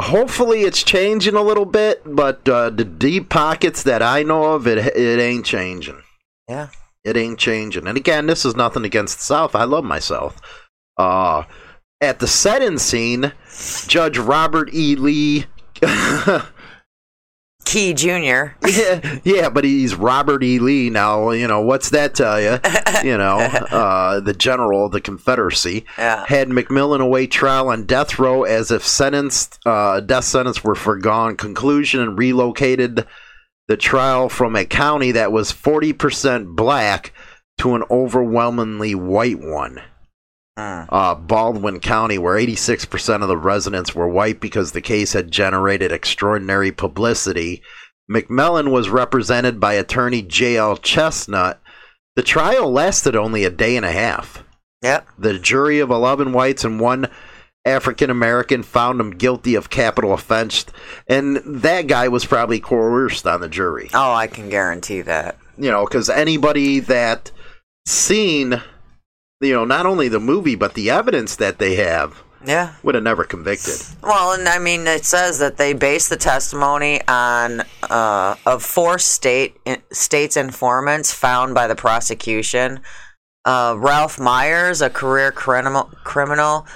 hopefully 0.00 0.62
it's 0.62 0.82
changing 0.82 1.34
a 1.34 1.42
little 1.42 1.66
bit, 1.66 2.02
but 2.06 2.48
uh, 2.48 2.70
the 2.70 2.84
deep 2.84 3.28
pockets 3.28 3.82
that 3.82 4.02
I 4.02 4.22
know 4.22 4.54
of, 4.54 4.66
it 4.66 4.78
it 4.78 5.20
ain't 5.20 5.44
changing. 5.44 6.02
Yeah. 6.48 6.68
It 7.04 7.16
ain't 7.16 7.38
changing. 7.38 7.86
And 7.86 7.96
again, 7.96 8.26
this 8.26 8.44
is 8.44 8.56
nothing 8.56 8.84
against 8.84 9.18
the 9.18 9.24
South. 9.24 9.54
I 9.54 9.64
love 9.64 9.84
my 9.84 9.98
South. 9.98 10.40
Uh, 10.96 11.44
at 12.00 12.18
the 12.18 12.26
set-in 12.26 12.78
scene, 12.78 13.32
Judge 13.86 14.18
Robert 14.18 14.72
E. 14.74 14.96
Lee. 14.96 15.46
Key 17.70 17.94
Jr. 17.94 18.08
yeah, 18.68 19.18
yeah, 19.22 19.48
but 19.48 19.62
he's 19.62 19.94
Robert 19.94 20.42
E. 20.42 20.58
Lee 20.58 20.90
now. 20.90 21.30
You 21.30 21.46
know 21.46 21.60
what's 21.60 21.90
that 21.90 22.14
tell 22.14 22.40
you? 22.40 22.58
You 23.04 23.16
know, 23.16 23.38
uh, 23.38 24.20
the 24.20 24.34
general 24.34 24.84
of 24.84 24.92
the 24.92 25.00
Confederacy 25.00 25.86
Yeah. 25.96 26.26
had 26.26 26.48
McMillian 26.48 27.00
await 27.00 27.30
trial 27.30 27.68
on 27.70 27.86
death 27.86 28.18
row 28.18 28.42
as 28.42 28.70
if 28.70 28.86
sentenced 28.86 29.58
uh, 29.64 30.00
death 30.00 30.24
sentence 30.24 30.62
were 30.62 30.74
foregone 30.74 31.36
conclusion 31.36 32.00
and 32.00 32.18
relocated 32.18 33.06
the 33.68 33.76
trial 33.78 34.28
from 34.28 34.54
a 34.54 34.66
county 34.66 35.12
that 35.12 35.32
was 35.32 35.50
forty 35.52 35.92
percent 35.94 36.48
black 36.56 37.14
to 37.58 37.74
an 37.74 37.84
overwhelmingly 37.90 38.94
white 38.94 39.38
one. 39.40 39.80
Mm. 40.60 40.86
Uh, 40.90 41.14
Baldwin 41.14 41.80
County, 41.80 42.18
where 42.18 42.36
86% 42.36 43.22
of 43.22 43.28
the 43.28 43.36
residents 43.36 43.94
were 43.94 44.08
white 44.08 44.40
because 44.40 44.72
the 44.72 44.80
case 44.80 45.12
had 45.14 45.30
generated 45.30 45.90
extraordinary 45.90 46.70
publicity. 46.70 47.62
McMillian 48.10 48.70
was 48.70 48.90
represented 48.90 49.58
by 49.60 49.74
attorney 49.74 50.22
J.L. 50.22 50.76
Chestnut. 50.76 51.60
The 52.16 52.22
trial 52.22 52.70
lasted 52.70 53.16
only 53.16 53.44
a 53.44 53.50
day 53.50 53.76
and 53.76 53.86
a 53.86 53.92
half. 53.92 54.44
Yep. 54.82 55.08
The 55.18 55.38
jury 55.38 55.78
of 55.78 55.90
11 55.90 56.32
whites 56.32 56.64
and 56.64 56.80
one 56.80 57.08
African 57.64 58.10
American 58.10 58.62
found 58.62 59.00
him 59.00 59.10
guilty 59.10 59.54
of 59.54 59.70
capital 59.70 60.12
offense, 60.12 60.64
and 61.06 61.36
that 61.44 61.86
guy 61.86 62.08
was 62.08 62.24
probably 62.24 62.58
coerced 62.58 63.26
on 63.26 63.40
the 63.40 63.48
jury. 63.48 63.90
Oh, 63.92 64.12
I 64.12 64.26
can 64.26 64.48
guarantee 64.48 65.02
that. 65.02 65.36
You 65.58 65.70
know, 65.70 65.84
because 65.84 66.08
anybody 66.08 66.80
that 66.80 67.30
seen, 67.86 68.62
you 69.40 69.52
know, 69.54 69.64
not 69.64 69.86
only 69.86 70.08
the 70.08 70.20
movie 70.20 70.54
but 70.54 70.74
the 70.74 70.90
evidence 70.90 71.36
that 71.36 71.58
they 71.58 71.74
have 71.76 72.22
Yeah. 72.44 72.74
would 72.82 72.94
have 72.94 73.04
never 73.04 73.24
convicted. 73.24 73.74
Well, 74.02 74.32
and 74.32 74.48
I 74.48 74.58
mean, 74.58 74.86
it 74.86 75.04
says 75.04 75.38
that 75.38 75.56
they 75.56 75.72
base 75.72 76.08
the 76.08 76.16
testimony 76.16 77.00
on 77.08 77.62
uh, 77.90 78.34
of 78.46 78.62
four 78.62 78.98
state 78.98 79.56
states 79.92 80.36
informants 80.36 81.12
found 81.12 81.54
by 81.54 81.66
the 81.66 81.74
prosecution. 81.74 82.80
Uh, 83.44 83.74
Ralph 83.78 84.18
Myers, 84.20 84.82
a 84.82 84.90
career 84.90 85.32
criminal, 85.32 85.90
criminal. 86.04 86.66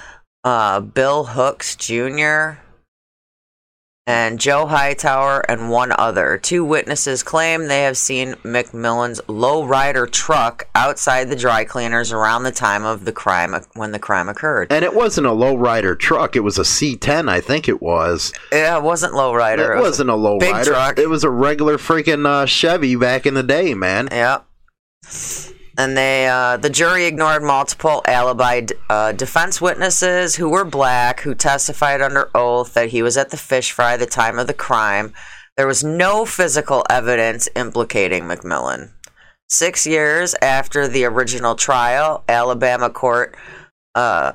Uh, 0.43 0.79
Bill 0.79 1.23
Hooks 1.25 1.75
Jr. 1.75 2.59
and 4.07 4.39
Joe 4.39 4.67
Hightower 4.67 5.39
and 5.49 5.69
one 5.69 5.91
other. 5.97 6.37
Two 6.37 6.63
witnesses 6.63 7.23
claim 7.23 7.67
they 7.67 7.83
have 7.83 7.97
seen 7.97 8.33
McMillian's 8.43 9.19
lowrider 9.21 10.09
truck 10.09 10.67
outside 10.75 11.29
the 11.29 11.35
dry 11.35 11.63
cleaners 11.65 12.11
around 12.11 12.43
the 12.43 12.51
time 12.51 12.85
of 12.85 13.05
the 13.05 13.11
crime 13.11 13.55
when 13.73 13.91
the 13.91 13.99
crime 13.99 14.29
occurred. 14.29 14.71
And 14.71 14.85
it 14.85 14.93
wasn't 14.93 15.27
a 15.27 15.31
lowrider 15.31 15.97
truck; 15.97 16.35
it 16.35 16.41
was 16.41 16.59
a 16.59 16.63
C10, 16.63 17.29
I 17.29 17.41
think 17.41 17.67
it 17.67 17.81
was. 17.81 18.31
Yeah, 18.51 18.77
it 18.77 18.83
wasn't 18.83 19.13
lowrider. 19.13 19.77
It 19.77 19.81
wasn't 19.81 20.09
a 20.09 20.13
lowrider. 20.13 20.39
big 20.39 20.63
truck. 20.65 20.99
It 20.99 21.09
was 21.09 21.23
a 21.23 21.29
regular 21.29 21.77
freaking 21.77 22.27
uh, 22.27 22.45
Chevy 22.45 22.95
back 22.95 23.25
in 23.25 23.33
the 23.33 23.43
day, 23.43 23.73
man. 23.73 24.09
Yep. 24.11 24.45
And 25.77 25.97
they, 25.97 26.27
uh, 26.27 26.57
the 26.57 26.69
jury 26.69 27.05
ignored 27.05 27.43
multiple 27.43 28.01
alibi 28.07 28.65
uh, 28.89 29.11
defense 29.11 29.59
witnesses 29.59 30.35
who 30.35 30.49
were 30.49 30.63
black, 30.63 31.21
who 31.21 31.35
testified 31.35 32.01
under 32.01 32.29
oath 32.33 32.73
that 32.73 32.89
he 32.89 33.01
was 33.01 33.17
at 33.17 33.29
the 33.29 33.37
fish 33.37 33.71
fry 33.71 33.97
the 33.97 34.05
time 34.05 34.39
of 34.39 34.47
the 34.47 34.53
crime. 34.53 35.13
There 35.57 35.67
was 35.67 35.83
no 35.83 36.25
physical 36.25 36.83
evidence 36.89 37.49
implicating 37.55 38.23
McMillian. 38.23 38.91
Six 39.49 39.85
years 39.85 40.33
after 40.41 40.87
the 40.87 41.05
original 41.05 41.55
trial, 41.55 42.23
Alabama 42.27 42.89
Court 42.89 43.35
uh, 43.93 44.33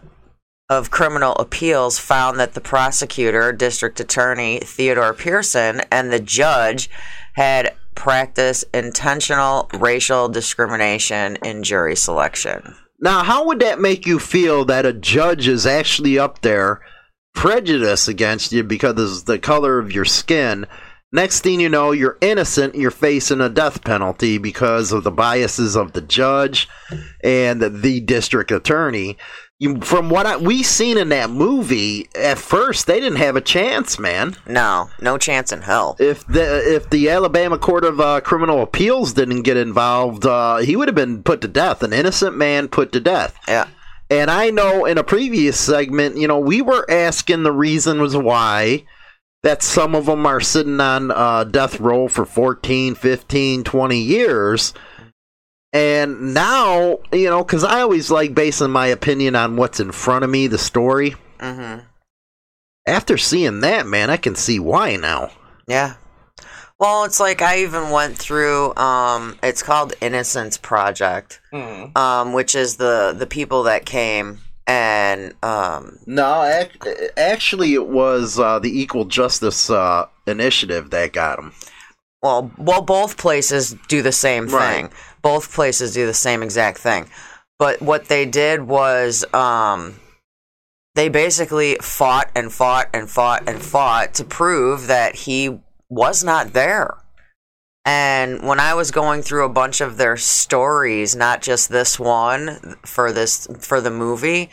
of 0.69 0.91
Criminal 0.91 1.35
Appeals 1.35 1.99
found 1.99 2.39
that 2.39 2.55
the 2.55 2.61
prosecutor, 2.61 3.53
District 3.53 3.99
Attorney 3.99 4.61
Theodore 4.61 5.13
Pearson, 5.13 5.83
and 5.91 6.13
the 6.13 6.21
judge 6.21 6.89
had 7.35 7.75
practiced 8.01 8.65
intentional 8.73 9.69
racial 9.75 10.27
discrimination 10.27 11.37
in 11.45 11.63
jury 11.63 11.95
selection. 11.95 12.75
Now, 12.99 13.23
how 13.23 13.47
would 13.47 13.61
that 13.61 13.79
make 13.79 14.07
you 14.07 14.19
feel 14.19 14.65
that 14.65 14.87
a 14.87 14.95
judge 14.95 15.47
is 15.47 15.67
actually 15.67 16.19
up 16.19 16.41
there 16.41 16.81
prejudiced 17.35 18.09
against 18.09 18.53
you 18.53 18.65
because 18.65 19.19
of 19.19 19.27
the 19.27 19.39
color 19.39 19.79
of 19.79 19.93
your 19.93 20.07
skin? 20.07 20.67
Next 21.13 21.41
thing 21.41 21.61
you 21.61 21.69
know, 21.69 21.93
you're 21.93 22.17
innocent 22.23 22.75
you're 22.75 22.91
facing 22.91 23.43
a 23.43 23.51
death 23.51 23.85
penalty 23.85 24.39
because 24.39 24.93
of 24.93 25.05
the 25.05 25.11
biases 25.11 25.77
of 25.77 25.93
the 25.93 26.01
judge 26.01 26.71
and 27.23 27.61
the 27.61 28.01
district 28.01 28.51
attorney. 28.51 29.19
You, 29.61 29.79
from 29.83 30.09
what 30.09 30.25
I, 30.25 30.39
we 30.39 30.63
seen 30.63 30.97
in 30.97 31.11
that 31.11 31.29
movie, 31.29 32.09
at 32.15 32.39
first 32.39 32.87
they 32.87 32.99
didn't 32.99 33.19
have 33.19 33.37
a 33.37 33.43
chance, 33.43 33.99
man. 33.99 34.35
No, 34.47 34.89
no 35.03 35.19
chance 35.19 35.53
in 35.53 35.61
hell. 35.61 35.97
If 36.01 36.27
the 36.27 36.75
if 36.75 36.89
the 36.89 37.11
Alabama 37.11 37.59
Court 37.59 37.85
of 37.85 38.01
uh, 38.01 38.23
Criminal 38.23 38.63
Appeals 38.63 39.13
didn't 39.13 39.43
get 39.43 39.59
involved, 39.59 40.25
uh, 40.25 40.57
he 40.57 40.77
would 40.77 40.89
have 40.89 40.95
been 40.95 41.23
put 41.23 41.43
to 41.43 41.49
death. 41.49 41.83
An 41.83 41.93
innocent 41.93 42.39
man 42.39 42.69
put 42.69 42.91
to 42.93 43.01
death. 43.01 43.39
Yeah. 43.47 43.69
And 44.09 44.31
I 44.31 44.49
know 44.49 44.87
in 44.87 44.97
a 44.97 45.05
previous 45.05 45.61
segment, 45.61 46.17
you 46.17 46.27
know, 46.27 46.41
we 46.41 46.63
were 46.63 46.91
asking 46.91 47.43
the 47.43 47.53
reason 47.53 48.01
was 48.01 48.17
why 48.17 48.85
that 49.43 49.63
some 49.63 49.95
of 49.95 50.07
them 50.07 50.25
are 50.25 50.41
sitting 50.41 50.81
on 50.81 51.11
uh, 51.11 51.45
death 51.45 51.79
row 51.81 52.09
for 52.09 52.25
14, 52.25 52.95
15, 52.95 53.63
20 53.65 53.99
years. 53.99 54.73
And 55.73 56.35
now, 56.35 56.99
you 57.13 57.31
know, 57.31 57.45
because 57.45 57.63
I 57.65 57.81
always 57.81 58.11
like 58.11 58.35
basing 58.35 58.71
my 58.71 58.89
opinion 58.89 59.37
on 59.37 59.57
what's 59.57 59.79
in 59.81 59.93
front 59.93 60.25
of 60.25 60.31
me, 60.31 60.47
the 60.47 60.59
story. 60.59 61.15
Mm-hmm. 61.39 61.85
After 62.87 63.17
seeing 63.17 63.61
that, 63.61 63.87
man, 63.87 64.11
I 64.11 64.17
can 64.17 64.35
see 64.35 64.59
why 64.59 64.97
now. 64.97 65.31
Yeah. 65.69 65.95
Well, 66.79 67.05
it's 67.05 67.21
like 67.21 67.43
I 67.43 67.59
even 67.61 67.91
went 67.91 68.17
through. 68.17 68.75
Um, 68.75 69.39
it's 69.43 69.63
called 69.63 69.93
Innocence 70.01 70.57
Project, 70.57 71.41
um, 71.53 72.33
which 72.33 72.55
is 72.55 72.77
the 72.77 73.15
the 73.17 73.27
people 73.27 73.65
that 73.65 73.85
came 73.85 74.39
and 74.67 75.35
um, 75.43 75.99
No, 76.07 76.43
ac- 76.43 77.11
actually, 77.17 77.75
it 77.75 77.89
was 77.89 78.39
uh, 78.39 78.59
the 78.61 78.81
Equal 78.81 79.05
Justice 79.05 79.69
uh, 79.69 80.07
Initiative 80.27 80.91
that 80.91 81.13
got 81.13 81.39
him. 81.39 81.53
Well, 82.23 82.51
well, 82.59 82.83
both 82.83 83.17
places 83.17 83.75
do 83.89 84.03
the 84.03 84.13
same 84.13 84.47
thing. 84.47 84.85
Right. 84.85 84.93
Both 85.23 85.53
places 85.53 85.95
do 85.95 86.07
the 86.07 86.15
same 86.15 86.43
exact 86.43 86.79
thing. 86.79 87.09
But 87.59 87.81
what 87.81 88.07
they 88.07 88.27
did 88.27 88.63
was 88.63 89.25
um, 89.35 90.01
they 90.95 91.09
basically 91.09 91.77
fought 91.81 92.31
and 92.35 92.53
fought 92.53 92.89
and 92.93 93.09
fought 93.09 93.45
and 93.47 93.63
fought 93.63 94.15
to 94.15 94.25
prove 94.25 94.87
that 94.87 95.15
he 95.15 95.61
was 95.89 96.25
not 96.25 96.53
there. 96.53 96.97
And 97.85 98.47
when 98.47 98.61
I 98.61 98.75
was 98.75 98.91
going 98.91 99.23
through 99.23 99.45
a 99.45 99.51
bunch 99.51 99.81
of 99.81 99.97
their 99.97 100.17
stories, 100.17 101.17
not 101.17 101.41
just 101.41 101.71
this 101.71 101.99
one 101.99 102.77
for 102.85 103.13
this 103.13 103.47
for 103.61 103.81
the 103.81 103.91
movie, 103.91 104.51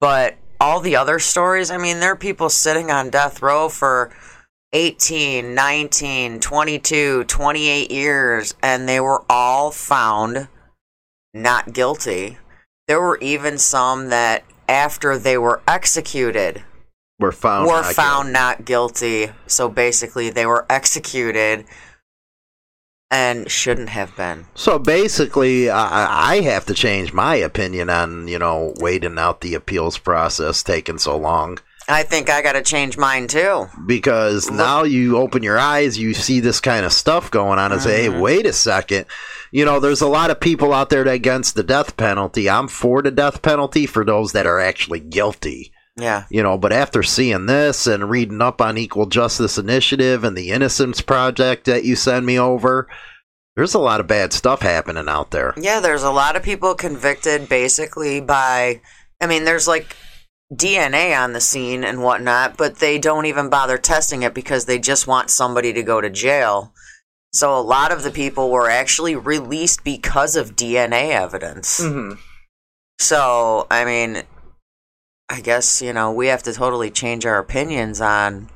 but 0.00 0.34
all 0.60 0.80
the 0.80 0.96
other 0.96 1.18
stories, 1.18 1.70
I 1.70 1.76
mean, 1.76 2.00
there 2.00 2.12
are 2.12 2.16
people 2.16 2.48
sitting 2.48 2.90
on 2.90 3.10
death 3.10 3.42
row 3.42 3.68
for 3.68 4.10
18, 4.74 5.54
19, 5.54 6.40
22, 6.40 7.24
28 7.24 7.90
years, 7.92 8.54
and 8.62 8.88
they 8.88 8.98
were 9.00 9.22
all 9.30 9.70
found 9.70 10.48
not 11.32 11.72
guilty. 11.72 12.38
There 12.88 13.00
were 13.00 13.18
even 13.18 13.56
some 13.56 14.08
that, 14.10 14.44
after 14.68 15.16
they 15.16 15.38
were 15.38 15.62
executed, 15.68 16.62
Were 17.20 17.32
found. 17.32 17.68
were 17.68 17.82
not 17.82 17.94
found 17.94 18.24
guilty. 18.26 18.32
not 18.32 18.64
guilty. 18.64 19.28
So 19.46 19.68
basically, 19.68 20.30
they 20.30 20.44
were 20.44 20.66
executed 20.68 21.64
and 23.10 23.48
shouldn't 23.50 23.90
have 23.90 24.16
been. 24.16 24.46
So 24.56 24.78
basically, 24.78 25.70
I, 25.70 26.32
I 26.32 26.40
have 26.40 26.66
to 26.66 26.74
change 26.74 27.12
my 27.12 27.36
opinion 27.36 27.88
on 27.90 28.26
you 28.26 28.38
know 28.40 28.74
waiting 28.78 29.18
out 29.18 29.40
the 29.40 29.54
appeals 29.54 29.98
process 29.98 30.62
taking 30.64 30.98
so 30.98 31.16
long. 31.16 31.58
I 31.88 32.02
think 32.02 32.30
I 32.30 32.40
got 32.42 32.52
to 32.52 32.62
change 32.62 32.96
mine 32.96 33.26
too. 33.28 33.66
because 33.86 34.50
now 34.50 34.84
you 34.84 35.18
open 35.18 35.42
your 35.42 35.58
eyes, 35.58 35.98
you 35.98 36.14
see 36.14 36.40
this 36.40 36.60
kind 36.60 36.86
of 36.86 36.92
stuff 36.92 37.30
going 37.30 37.58
on, 37.58 37.72
and 37.72 37.82
say, 37.82 38.04
Mm-hmm. 38.06 38.14
"Hey, 38.14 38.20
wait 38.20 38.46
a 38.46 38.52
second. 38.52 39.06
You 39.52 39.64
know, 39.64 39.78
there's 39.80 40.00
a 40.00 40.08
lot 40.08 40.30
of 40.30 40.40
people 40.40 40.72
out 40.72 40.90
there 40.90 41.04
that 41.04 41.12
against 41.14 41.54
the 41.54 41.62
death 41.62 41.96
penalty. 41.96 42.48
I'm 42.48 42.68
for 42.68 43.02
the 43.02 43.10
death 43.10 43.42
penalty 43.42 43.86
for 43.86 44.04
those 44.04 44.32
that 44.32 44.46
are 44.46 44.58
actually 44.60 45.00
guilty. 45.00 45.72
Yeah. 45.96 46.24
You 46.28 46.42
know, 46.42 46.58
but 46.58 46.72
after 46.72 47.02
seeing 47.04 47.46
this 47.46 47.86
and 47.86 48.10
reading 48.10 48.42
up 48.42 48.60
on 48.60 48.76
Equal 48.78 49.06
Justice 49.06 49.58
Initiative 49.58 50.24
and 50.24 50.36
the 50.36 50.50
Innocence 50.50 51.00
Project 51.00 51.66
that 51.66 51.84
you 51.84 51.94
send 51.94 52.26
me 52.26 52.36
over, 52.36 52.88
there's 53.54 53.74
a 53.74 53.78
lot 53.78 54.00
of 54.00 54.08
bad 54.08 54.32
stuff 54.32 54.62
happening 54.62 55.08
out 55.08 55.30
there. 55.30 55.54
Yeah, 55.56 55.78
there's 55.78 56.02
a 56.02 56.10
lot 56.10 56.34
of 56.34 56.42
people 56.42 56.74
convicted 56.74 57.48
basically 57.48 58.20
by, 58.20 58.80
I 59.20 59.28
mean, 59.28 59.44
there's 59.44 59.68
like 59.68 59.94
DNA 60.54 61.16
on 61.18 61.32
the 61.32 61.40
scene 61.40 61.84
and 61.84 62.02
whatnot, 62.02 62.56
but 62.56 62.76
they 62.76 62.98
don't 62.98 63.26
even 63.26 63.48
bother 63.48 63.78
testing 63.78 64.22
it 64.22 64.34
because 64.34 64.64
they 64.66 64.78
just 64.78 65.06
want 65.06 65.30
somebody 65.30 65.72
to 65.72 65.82
go 65.82 66.00
to 66.00 66.10
jail. 66.10 66.72
So 67.32 67.58
a 67.58 67.60
lot 67.60 67.90
of 67.92 68.02
the 68.02 68.10
people 68.10 68.50
were 68.50 68.70
actually 68.70 69.16
released 69.16 69.82
because 69.84 70.36
of 70.36 70.54
DNA 70.56 71.10
evidence. 71.10 71.80
Mm-hmm. 71.80 72.20
So, 73.00 73.66
I 73.70 73.84
mean, 73.84 74.22
I 75.28 75.40
guess, 75.40 75.82
you 75.82 75.92
know, 75.92 76.12
we 76.12 76.28
have 76.28 76.42
to 76.44 76.52
totally 76.52 76.90
change 76.90 77.26
our 77.26 77.38
opinions 77.38 78.00
on, 78.00 78.48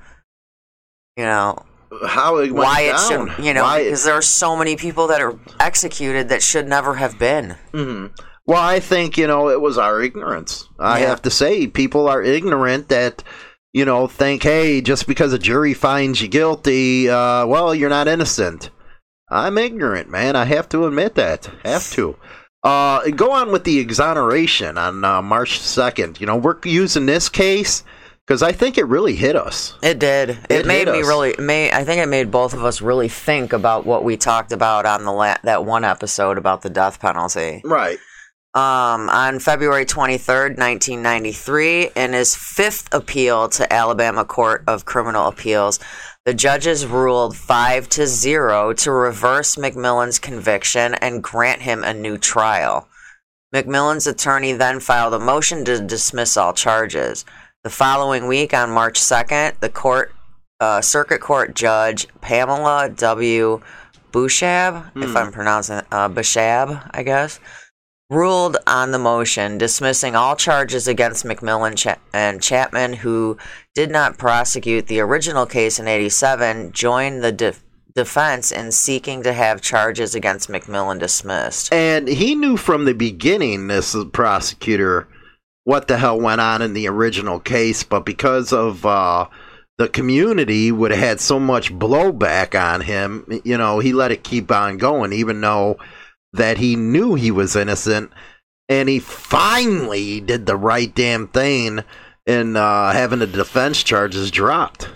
you 1.17 1.25
know, 1.25 1.65
How 2.07 2.37
it 2.37 2.53
why 2.53 2.83
it 2.83 2.93
down. 2.93 3.35
should, 3.35 3.45
you 3.45 3.53
know, 3.55 3.63
Why 3.63 3.81
it- 3.81 3.85
because 3.85 4.05
there 4.05 4.15
are 4.15 4.23
so 4.23 4.55
many 4.57 4.77
people 4.77 5.09
that 5.09 5.21
are 5.21 5.37
executed 5.59 6.29
that 6.29 6.43
should 6.43 6.69
never 6.69 6.95
have 6.95 7.19
been. 7.19 7.57
Mhm. 7.73 8.13
Well, 8.49 8.61
I 8.63 8.81
think 8.81 9.17
you 9.19 9.27
know 9.27 9.51
it 9.51 9.61
was 9.61 9.77
our 9.79 10.01
ignorance. 10.01 10.67
I 10.81 11.01
Yeah. 11.01 11.07
have 11.09 11.23
to 11.23 11.31
say, 11.31 11.67
people 11.67 12.09
are 12.09 12.23
ignorant 12.23 12.89
that 12.89 13.23
you 13.75 13.85
know 13.85 14.07
think, 14.09 14.43
hey, 14.43 14.81
just 14.81 15.07
because 15.07 15.33
a 15.35 15.39
jury 15.39 15.75
finds 15.75 16.23
you 16.23 16.29
guilty, 16.29 17.09
uh, 17.11 17.45
well, 17.47 17.75
you're 17.75 17.91
not 17.91 18.09
innocent. 18.09 18.71
I'm 19.31 19.59
ignorant, 19.59 20.09
man. 20.09 20.35
I 20.35 20.47
have 20.47 20.69
to 20.71 20.87
admit 20.87 21.15
that. 21.17 21.51
Have 21.65 21.91
to. 21.91 22.17
Uh, 22.65 23.07
go 23.11 23.31
on 23.33 23.53
with 23.53 23.65
the 23.65 23.79
exoneration 23.79 24.79
on 24.79 25.05
uh, 25.05 25.21
March 25.23 25.61
second. 25.61 26.19
You 26.21 26.27
know, 26.27 26.37
we're 26.37 26.57
using 26.65 27.05
this 27.07 27.29
case 27.29 27.85
because 28.27 28.43
I 28.43 28.53
think 28.53 28.79
it 28.79 28.85
really 28.87 29.15
hit 29.15 29.37
us. 29.37 29.75
It 29.83 29.99
did. 29.99 30.31
It, 30.31 30.39
It 30.51 30.67
made 30.67 30.89
me 30.89 31.01
us. 31.03 31.07
really. 31.07 31.35
May 31.39 31.71
I 31.71 31.85
think 31.85 32.01
it 32.01 32.09
made 32.09 32.31
both 32.31 32.55
of 32.55 32.65
us 32.65 32.81
really 32.81 33.09
think 33.09 33.53
about 33.53 33.85
what 33.87 34.03
we 34.03 34.17
talked 34.17 34.53
about 34.53 34.87
on 34.87 35.05
the 35.05 35.13
la- 35.13 35.37
that 35.45 35.67
one 35.67 35.85
episode 35.85 36.39
about 36.39 36.63
the 36.63 36.71
death 36.71 36.99
penalty. 36.99 37.61
Right. 37.65 37.99
Um, 38.55 39.11
on 39.11 39.41
February 39.41 39.85
twenty 39.85 40.19
third, 40.19 40.59
nineteen 40.59 41.03
ninety 41.03 41.33
three, 41.33 41.91
in 41.95 42.13
his 42.15 42.35
fifth 42.35 42.93
appeal 42.93 43.49
to 43.51 43.73
Alabama 43.73 44.25
Court 44.25 44.65
of 44.67 44.87
Criminal 44.87 45.29
Appeals, 45.29 45.79
the 46.25 46.35
judges 46.35 46.87
ruled 46.87 47.37
five 47.37 47.89
to 47.91 48.07
zero 48.07 48.73
to 48.73 48.91
reverse 48.91 49.57
McMillian's 49.57 50.19
conviction 50.19 50.95
and 50.95 51.23
grant 51.23 51.63
him 51.63 51.85
a 51.85 51.93
new 51.93 52.17
trial. 52.17 52.89
McMillian's 53.55 54.07
attorney 54.07 54.53
then 54.53 54.81
filed 54.81 55.15
a 55.15 55.19
motion 55.19 55.65
to 55.65 55.81
dismiss 55.81 56.37
all 56.37 56.53
charges. 56.53 57.25
The 57.65 57.71
following 57.71 58.27
week, 58.27 58.53
on 58.55 58.71
March 58.71 59.01
2nd, 59.01 59.61
the 59.61 59.71
court, 59.71 60.13
uh, 60.61 60.81
circuit 60.81 61.21
court 61.21 61.55
judge 61.55 62.07
Pamela 62.21 62.91
W. 62.95 63.61
Bouchab, 64.13 64.91
if 64.97 65.17
I'm 65.17 65.33
pronouncing 65.33 65.81
uh, 65.93 66.09
Bouchab, 66.09 66.91
I 66.93 67.03
guess, 67.03 67.41
ruled 68.11 68.57
on 68.67 68.91
the 68.91 68.99
motion 68.99 69.59
dismissing 69.59 70.17
all 70.17 70.35
charges 70.35 70.89
against 70.89 71.25
McMillian 71.25 71.97
and 72.15 72.43
Chapman, 72.43 72.95
who 72.95 73.37
did 73.75 73.91
not 73.91 74.17
prosecute 74.17 74.87
the 74.87 75.01
original 75.01 75.45
case 75.45 75.79
in 75.79 75.87
87, 75.87 76.73
joined 76.73 77.23
the 77.23 77.33
de- 77.33 77.55
defense 77.95 78.51
in 78.51 78.73
seeking 78.73 79.23
to 79.23 79.33
have 79.33 79.61
charges 79.61 80.15
against 80.15 80.49
McMillian 80.49 80.99
dismissed. 80.99 81.73
And 81.73 82.09
he 82.09 82.35
knew 82.35 82.57
from 82.57 82.87
the 82.87 82.95
beginning, 82.95 83.67
this 83.67 83.95
prosecutor, 84.13 85.07
what 85.65 85.89
the 85.89 85.99
hell 85.99 86.19
went 86.19 86.41
on 86.41 86.63
in 86.63 86.73
the 86.73 86.89
original 86.89 87.41
case, 87.41 87.83
but 87.83 88.07
because 88.07 88.55
of 88.55 88.87
uh, 88.87 89.27
the 89.77 89.89
community 89.89 90.73
would 90.73 90.93
have 90.93 91.01
had 91.01 91.21
so 91.21 91.39
much 91.39 91.75
blowback 91.75 92.59
on 92.59 92.81
him, 92.81 93.27
you 93.45 93.59
know, 93.59 93.81
he 93.81 93.93
let 93.93 94.13
it 94.13 94.25
keep 94.25 94.51
on 94.51 94.79
going, 94.79 95.13
even 95.13 95.43
though 95.43 95.77
that 96.33 96.59
he 96.59 96.77
knew 96.77 97.15
he 97.15 97.31
was 97.31 97.57
innocent. 97.57 98.13
And 98.69 98.89
he 98.89 98.99
finally 98.99 100.21
did 100.21 100.47
the 100.47 100.57
right 100.57 100.95
damn 100.95 101.29
thing 101.29 101.81
in 102.27 102.57
uh, 102.57 102.93
having 102.93 103.21
the 103.21 103.27
defense 103.27 103.83
charges 103.83 104.31
dropped. 104.31 104.89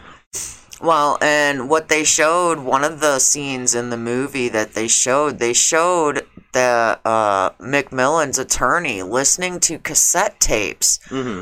Well, 0.83 1.16
and 1.23 1.71
what 1.71 1.88
they 1.88 2.03
showed, 2.03 2.59
one 2.59 2.83
of 2.83 2.99
the 3.01 3.21
scenes 3.21 3.75
in 3.75 3.90
the 3.90 3.97
movie 3.97 4.49
that 4.49 4.75
they 4.75 4.88
showed, 4.88 5.38
they 5.38 5.53
showed 5.53 6.27
the 6.53 6.99
uh, 7.05 7.51
McMillian's 7.61 8.38
attorney 8.38 9.03
listening 9.03 9.61
to 9.61 9.79
cassette 9.79 10.40
tapes 10.40 10.99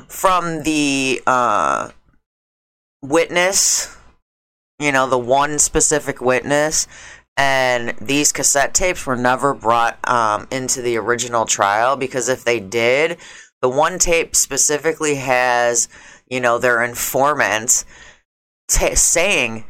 from 0.09 0.63
the 0.63 1.23
uh, 1.27 1.91
witness, 3.03 3.97
you 4.79 4.93
know, 4.93 5.09
the 5.09 5.19
one 5.19 5.59
specific 5.59 6.21
witness. 6.21 6.87
And 7.37 7.95
these 8.01 8.33
cassette 8.33 8.75
tapes 8.75 9.07
were 9.07 9.17
never 9.17 9.55
brought 9.55 9.99
um, 10.09 10.47
into 10.51 10.83
the 10.83 10.97
original 10.97 11.47
trial 11.47 11.97
because 11.97 12.29
if 12.29 12.45
they 12.45 12.61
did, 12.61 13.17
the 13.63 13.69
one 13.69 13.99
tape 13.99 14.37
specifically 14.37 15.17
has, 15.17 15.89
you 16.29 16.41
know, 16.41 16.59
their 16.59 16.83
informant 16.83 17.85
ta 18.69 18.95
saying 18.95 19.65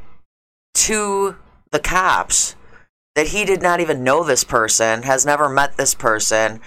to 0.75 1.37
the 1.73 1.79
cops 1.79 2.57
that 3.14 3.29
he 3.29 3.44
did 3.44 3.62
not 3.62 3.81
even 3.81 4.05
know 4.05 4.25
this 4.25 4.44
person, 4.44 5.03
has 5.03 5.27
never 5.27 5.49
met 5.49 5.77
this 5.77 5.94
person, 5.94 6.61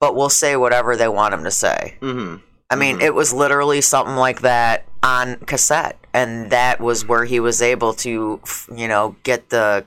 but 0.00 0.14
will 0.14 0.30
say 0.30 0.56
whatever 0.56 0.96
they 0.96 1.08
want 1.08 1.34
him 1.34 1.44
to 1.44 1.50
say. 1.50 1.96
Mm-hmm. 2.00 2.36
I 2.70 2.76
mean, 2.76 3.00
it 3.00 3.14
was 3.14 3.32
literally 3.32 3.80
something 3.80 4.16
like 4.16 4.42
that 4.42 4.86
on 5.02 5.36
cassette, 5.36 5.98
and 6.14 6.50
that 6.50 6.80
was 6.80 7.06
where 7.06 7.24
he 7.24 7.40
was 7.40 7.60
able 7.60 7.92
to, 7.94 8.40
you 8.74 8.88
know, 8.88 9.16
get 9.24 9.50
the 9.50 9.84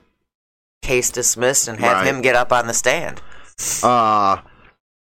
case 0.83 1.09
dismissed 1.09 1.67
and 1.67 1.79
have 1.79 1.97
Right. 1.97 2.05
him 2.07 2.21
get 2.21 2.35
up 2.35 2.51
on 2.51 2.67
the 2.67 2.73
stand. 2.73 3.21
uh 3.83 4.37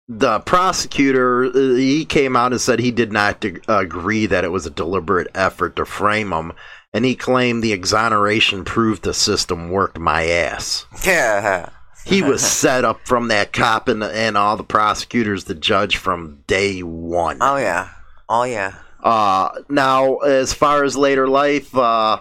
the 0.08 0.38
prosecutor 0.40 1.46
uh, 1.46 1.74
he 1.74 2.04
came 2.04 2.36
out 2.36 2.52
and 2.52 2.60
said 2.60 2.78
he 2.78 2.92
did 2.92 3.10
not 3.12 3.40
de- 3.40 3.58
agree 3.66 4.26
that 4.26 4.44
it 4.44 4.52
was 4.52 4.64
a 4.66 4.70
deliberate 4.70 5.26
effort 5.34 5.74
to 5.76 5.84
frame 5.84 6.32
him 6.32 6.52
and 6.92 7.04
he 7.04 7.16
claimed 7.16 7.62
the 7.62 7.72
exoneration 7.72 8.64
proved 8.64 9.02
the 9.02 9.12
system 9.14 9.68
worked 9.70 9.98
my 9.98 10.26
ass 10.26 10.86
Yeah. 11.04 11.70
he 12.04 12.22
was 12.22 12.40
set 12.40 12.84
up 12.84 13.00
from 13.04 13.26
that 13.28 13.52
cop 13.52 13.88
and, 13.88 14.04
and 14.04 14.36
all 14.36 14.56
the 14.56 14.62
prosecutors 14.62 15.44
the 15.44 15.54
judge 15.56 15.96
from 15.96 16.38
day 16.46 16.82
one 16.84 17.38
Oh 17.40 17.56
yeah. 17.56 17.88
Oh 18.28 18.44
yeah. 18.44 18.74
uh, 19.02 19.48
now, 19.68 20.16
as 20.18 20.52
far 20.52 20.82
as 20.84 20.96
later 20.96 21.28
life, 21.28 21.76
uh, 21.76 22.18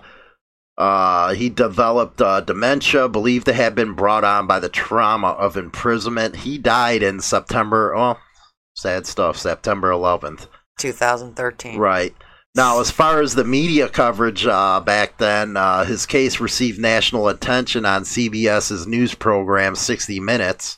uh, 0.77 1.33
he 1.33 1.49
developed 1.49 2.21
uh, 2.21 2.41
dementia, 2.41 3.07
believed 3.07 3.45
to 3.45 3.53
have 3.53 3.75
been 3.75 3.93
brought 3.93 4.23
on 4.23 4.47
by 4.47 4.59
the 4.59 4.69
trauma 4.69 5.29
of 5.29 5.55
imprisonment. 5.55 6.37
He 6.37 6.57
died 6.57 7.01
in 7.01 7.21
September. 7.21 7.95
Oh, 7.95 8.17
sad 8.75 9.07
stuff. 9.07 9.37
September 9.37 9.89
11th. 9.91 10.47
2013. 10.79 11.77
Right. 11.77 12.13
Now, 12.55 12.79
as 12.79 12.91
far 12.91 13.21
as 13.21 13.35
the 13.35 13.43
media 13.43 13.89
coverage 13.89 14.45
uh, 14.45 14.79
back 14.79 15.17
then, 15.17 15.57
uh, 15.57 15.83
his 15.83 16.05
case 16.05 16.39
received 16.39 16.79
national 16.79 17.27
attention 17.27 17.85
on 17.85 18.03
CBS's 18.03 18.87
news 18.87 19.13
program 19.13 19.75
60 19.75 20.19
Minutes. 20.19 20.77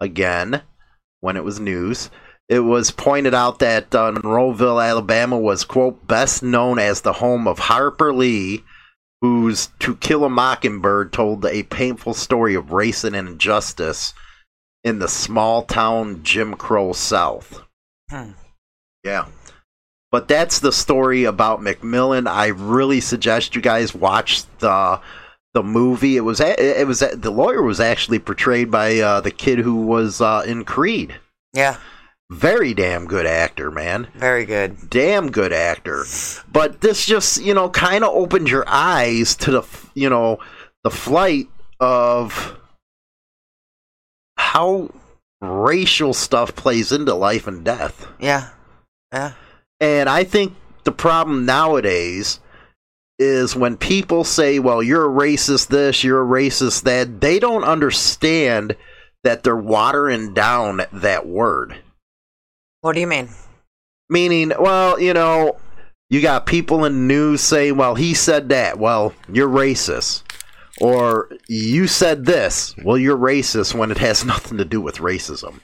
Again, 0.00 0.62
when 1.20 1.36
it 1.36 1.44
was 1.44 1.60
news. 1.60 2.10
It 2.48 2.60
was 2.60 2.90
pointed 2.90 3.32
out 3.32 3.60
that 3.60 3.94
uh, 3.94 4.12
Monroeville, 4.12 4.84
Alabama 4.84 5.38
was, 5.38 5.64
quote, 5.64 6.06
best 6.08 6.42
known 6.42 6.78
as 6.78 7.02
the 7.02 7.12
home 7.14 7.46
of 7.46 7.58
Harper 7.60 8.12
Lee, 8.12 8.64
whose 9.20 9.68
To 9.80 9.96
Kill 9.96 10.24
a 10.24 10.30
Mockingbird 10.30 11.12
told 11.12 11.44
a 11.44 11.62
painful 11.64 12.14
story 12.14 12.54
of 12.54 12.72
race 12.72 13.04
and 13.04 13.14
injustice 13.14 14.14
in 14.82 14.98
the 14.98 15.08
small 15.08 15.62
town 15.62 16.22
Jim 16.22 16.54
Crow 16.54 16.92
South. 16.92 17.62
Hmm. 18.08 18.30
Yeah. 19.04 19.26
But 20.10 20.26
that's 20.26 20.58
the 20.58 20.72
story 20.72 21.24
about 21.24 21.60
McMillian. 21.60 22.28
I 22.28 22.48
really 22.48 23.00
suggest 23.00 23.54
you 23.54 23.62
guys 23.62 23.94
watch 23.94 24.44
the 24.58 25.00
the 25.52 25.62
movie. 25.62 26.16
It 26.16 26.22
was 26.22 26.40
it 26.40 26.86
was 26.86 27.00
the 27.00 27.30
lawyer 27.30 27.62
was 27.62 27.80
actually 27.80 28.18
portrayed 28.18 28.70
by 28.70 28.98
uh, 28.98 29.20
the 29.20 29.30
kid 29.30 29.60
who 29.60 29.86
was 29.86 30.20
uh, 30.20 30.42
in 30.46 30.64
Creed. 30.64 31.14
Yeah. 31.52 31.76
Very 32.30 32.74
damn 32.74 33.06
good 33.06 33.26
actor, 33.26 33.72
man. 33.72 34.06
Very 34.14 34.46
good. 34.46 34.88
Damn 34.88 35.32
good 35.32 35.52
actor. 35.52 36.04
But 36.50 36.80
this 36.80 37.04
just 37.04 37.42
you 37.42 37.54
know 37.54 37.68
kind 37.68 38.04
of 38.04 38.14
opened 38.14 38.48
your 38.48 38.64
eyes 38.68 39.34
to 39.36 39.50
the 39.50 39.62
you 39.94 40.08
know 40.08 40.38
the 40.84 40.90
flight 40.90 41.48
of 41.80 42.56
how 44.36 44.90
racial 45.40 46.14
stuff 46.14 46.54
plays 46.54 46.92
into 46.92 47.14
life 47.14 47.46
and 47.46 47.64
death. 47.64 48.06
Yeah. 48.18 48.50
Yeah. 49.12 49.32
And 49.80 50.08
I 50.08 50.24
think 50.24 50.54
the 50.84 50.92
problem 50.92 51.46
nowadays 51.46 52.40
is 53.18 53.54
when 53.56 53.76
people 53.76 54.24
say, 54.24 54.58
well, 54.58 54.82
you're 54.82 55.04
a 55.04 55.26
racist 55.26 55.68
this, 55.68 56.02
you're 56.02 56.22
a 56.22 56.26
racist 56.26 56.82
that, 56.84 57.20
they 57.20 57.38
don't 57.38 57.64
understand 57.64 58.76
that 59.24 59.42
they're 59.42 59.56
watering 59.56 60.32
down 60.32 60.82
that 60.92 61.26
word. 61.26 61.76
What 62.82 62.94
do 62.94 63.00
you 63.00 63.06
mean? 63.06 63.28
Meaning, 64.08 64.52
well, 64.58 64.98
you 65.00 65.12
know, 65.14 65.56
you 66.08 66.20
got 66.20 66.46
people 66.46 66.84
in 66.84 66.92
the 66.94 67.14
news 67.14 67.40
saying, 67.40 67.76
well, 67.76 67.94
he 67.94 68.14
said 68.14 68.48
that. 68.48 68.78
Well, 68.78 69.12
you're 69.32 69.48
racist. 69.48 70.22
Or 70.80 71.28
you 71.46 71.86
said 71.86 72.24
this. 72.24 72.74
Well, 72.82 72.96
you're 72.98 73.16
racist 73.18 73.74
when 73.74 73.90
it 73.90 73.98
has 73.98 74.24
nothing 74.32 74.58
to 74.58 74.64
do 74.64 74.80
with 74.80 74.96
racism. 74.96 75.60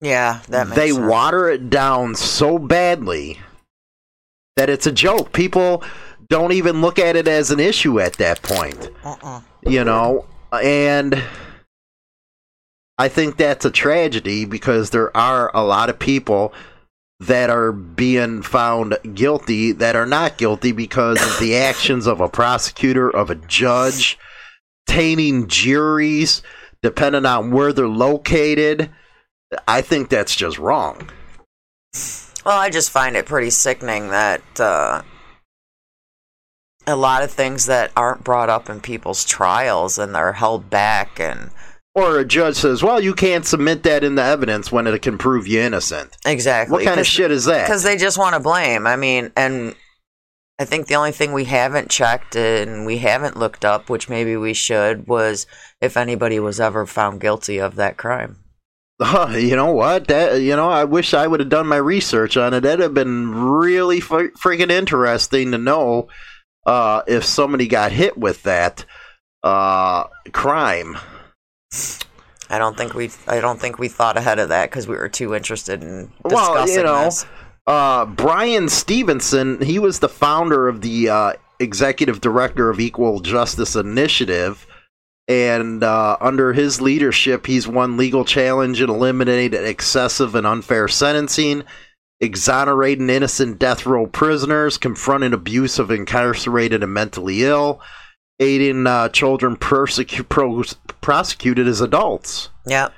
Yeah, 0.00 0.40
that 0.48 0.68
makes 0.68 0.76
They 0.76 0.90
sense. 0.90 1.06
water 1.06 1.48
it 1.48 1.70
down 1.70 2.14
so 2.14 2.58
badly 2.58 3.38
that 4.56 4.68
it's 4.68 4.86
a 4.86 4.92
joke. 4.92 5.32
People 5.32 5.82
don't 6.28 6.52
even 6.52 6.80
look 6.80 6.98
at 6.98 7.16
it 7.16 7.28
as 7.28 7.50
an 7.50 7.60
issue 7.60 8.00
at 8.00 8.14
that 8.14 8.42
point. 8.42 8.90
Uh-uh. 9.04 9.40
You 9.62 9.84
know, 9.84 10.26
and 10.52 11.22
I 12.98 13.08
think 13.08 13.36
that's 13.36 13.64
a 13.64 13.70
tragedy 13.70 14.44
because 14.44 14.90
there 14.90 15.14
are 15.16 15.50
a 15.54 15.64
lot 15.64 15.90
of 15.90 15.98
people 15.98 16.52
that 17.20 17.50
are 17.50 17.72
being 17.72 18.42
found 18.42 18.96
guilty 19.14 19.72
that 19.72 19.96
are 19.96 20.06
not 20.06 20.38
guilty 20.38 20.72
because 20.72 21.20
of 21.22 21.40
the 21.40 21.56
actions 21.56 22.06
of 22.06 22.20
a 22.20 22.28
prosecutor, 22.28 23.08
of 23.08 23.30
a 23.30 23.34
judge, 23.34 24.18
tainting 24.86 25.48
juries, 25.48 26.42
depending 26.82 27.26
on 27.26 27.50
where 27.50 27.72
they're 27.72 27.88
located. 27.88 28.90
I 29.66 29.80
think 29.80 30.08
that's 30.08 30.36
just 30.36 30.58
wrong. 30.58 31.08
Well, 32.44 32.58
I 32.58 32.68
just 32.68 32.90
find 32.90 33.16
it 33.16 33.26
pretty 33.26 33.50
sickening 33.50 34.10
that 34.10 34.42
uh, 34.60 35.02
a 36.86 36.96
lot 36.96 37.22
of 37.22 37.30
things 37.30 37.66
that 37.66 37.90
aren't 37.96 38.24
brought 38.24 38.50
up 38.50 38.68
in 38.68 38.80
people's 38.80 39.24
trials 39.24 39.98
and 39.98 40.14
they're 40.14 40.34
held 40.34 40.68
back 40.68 41.18
and 41.18 41.50
Or 41.94 42.18
a 42.18 42.24
judge 42.24 42.56
says, 42.56 42.82
well, 42.82 43.00
you 43.00 43.14
can't 43.14 43.46
submit 43.46 43.84
that 43.84 44.02
in 44.02 44.16
the 44.16 44.22
evidence 44.22 44.72
when 44.72 44.86
it 44.88 45.00
can 45.02 45.16
prove 45.16 45.46
you 45.46 45.60
innocent. 45.60 46.16
exactly 46.26 46.72
What 46.72 46.84
kind 46.84 46.98
of 46.98 47.06
shit 47.06 47.30
is 47.30 47.44
that? 47.44 47.66
because 47.66 47.84
they 47.84 47.96
just 47.96 48.18
want 48.18 48.34
to 48.34 48.40
blame. 48.40 48.84
I 48.86 48.96
mean, 48.96 49.30
and 49.36 49.76
I 50.58 50.64
think 50.64 50.88
the 50.88 50.96
only 50.96 51.12
thing 51.12 51.32
we 51.32 51.44
haven't 51.44 51.90
checked 51.90 52.34
and 52.34 52.84
we 52.84 52.98
haven't 52.98 53.36
looked 53.36 53.64
up, 53.64 53.88
which 53.88 54.08
maybe 54.08 54.36
we 54.36 54.54
should, 54.54 55.06
was 55.06 55.46
if 55.80 55.96
anybody 55.96 56.40
was 56.40 56.58
ever 56.58 56.84
found 56.84 57.20
guilty 57.20 57.58
of 57.58 57.76
that 57.76 57.96
crime. 57.96 58.38
Huh, 59.00 59.28
you 59.36 59.54
know 59.54 59.72
what? 59.72 60.08
That 60.08 60.40
you 60.40 60.56
know, 60.56 60.68
I 60.70 60.84
wish 60.84 61.14
I 61.14 61.28
would 61.28 61.40
have 61.40 61.48
done 61.48 61.66
my 61.68 61.76
research 61.76 62.36
on 62.36 62.54
it. 62.54 62.60
That'd 62.60 62.80
have 62.80 62.94
been 62.94 63.30
really 63.32 63.98
f- 63.98 64.08
freaking 64.42 64.70
interesting 64.70 65.52
to 65.52 65.58
know 65.58 66.08
uh, 66.66 67.02
if 67.06 67.24
somebody 67.24 67.68
got 67.68 67.92
hit 67.92 68.16
with 68.18 68.42
that 68.44 68.84
uh, 69.44 70.04
crime. 70.32 70.96
I 72.50 72.58
don't 72.58 72.76
think 72.76 72.94
we 72.94 73.10
I 73.26 73.40
don't 73.40 73.60
think 73.60 73.78
we 73.78 73.88
thought 73.88 74.16
ahead 74.16 74.38
of 74.38 74.50
that 74.50 74.70
because 74.70 74.86
we 74.86 74.96
were 74.96 75.08
too 75.08 75.34
interested 75.34 75.82
in 75.82 76.12
Well, 76.22 76.52
discussing 76.54 76.76
you 76.76 76.82
know, 76.84 77.04
this. 77.04 77.26
uh, 77.66 78.04
Bryan 78.06 78.68
Stevenson, 78.68 79.60
he 79.62 79.78
was 79.78 80.00
the 80.00 80.08
founder 80.08 80.68
of 80.68 80.80
the 80.82 81.08
uh, 81.08 81.32
executive 81.58 82.20
director 82.20 82.70
of 82.70 82.80
Equal 82.80 83.20
Justice 83.20 83.76
Initiative. 83.76 84.66
And 85.26 85.82
uh, 85.82 86.18
under 86.20 86.52
his 86.52 86.82
leadership, 86.82 87.46
he's 87.46 87.66
won 87.66 87.96
legal 87.96 88.26
challenge 88.26 88.82
and 88.82 88.90
eliminated 88.90 89.64
excessive 89.64 90.34
and 90.34 90.46
unfair 90.46 90.86
sentencing, 90.86 91.64
exonerating 92.20 93.08
innocent 93.08 93.58
death 93.58 93.86
row 93.86 94.06
prisoners, 94.06 94.76
confronting 94.76 95.32
abuse 95.32 95.78
of 95.78 95.90
incarcerated 95.90 96.82
and 96.82 96.92
mentally 96.92 97.42
ill, 97.44 97.80
aiding 98.40 98.86
uh, 98.86 99.08
children 99.10 99.56
persecu- 99.56 100.28
pros- 100.28 100.74
prosecuted 101.00 101.66
as 101.66 101.80
adults. 101.80 102.50
Yep. 102.66 102.92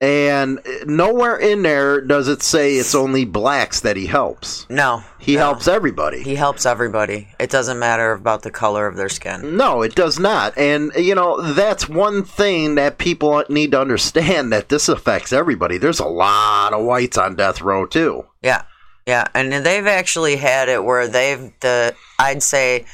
And 0.00 0.60
nowhere 0.86 1.36
in 1.36 1.62
there 1.62 2.00
does 2.00 2.28
it 2.28 2.40
say 2.40 2.76
it's 2.76 2.94
only 2.94 3.24
blacks 3.24 3.80
that 3.80 3.96
he 3.96 4.06
helps. 4.06 4.64
No. 4.70 5.02
He 5.18 5.34
no. 5.34 5.40
helps 5.40 5.66
everybody. 5.66 6.22
He 6.22 6.36
helps 6.36 6.64
everybody. 6.64 7.28
It 7.40 7.50
doesn't 7.50 7.80
matter 7.80 8.12
about 8.12 8.42
the 8.42 8.52
color 8.52 8.86
of 8.86 8.96
their 8.96 9.08
skin. 9.08 9.56
no, 9.56 9.82
it 9.82 9.96
does 9.96 10.20
not. 10.20 10.56
And, 10.56 10.92
you 10.94 11.16
know, 11.16 11.40
that's 11.52 11.88
one 11.88 12.22
thing 12.22 12.76
that 12.76 12.98
people 12.98 13.42
need 13.48 13.72
to 13.72 13.80
understand 13.80 14.52
that 14.52 14.68
this 14.68 14.88
affects 14.88 15.32
everybody. 15.32 15.78
There's 15.78 15.98
a 15.98 16.06
lot 16.06 16.72
of 16.72 16.84
whites 16.84 17.18
on 17.18 17.34
death 17.34 17.60
row, 17.60 17.84
too. 17.84 18.24
Yeah. 18.40 18.62
Yeah. 19.04 19.26
And 19.34 19.52
they've 19.52 19.86
actually 19.86 20.36
had 20.36 20.68
it 20.68 20.84
where 20.84 21.08
they've 21.08 21.52
the 21.58 21.96
I'd 22.20 22.44
say 22.44 22.84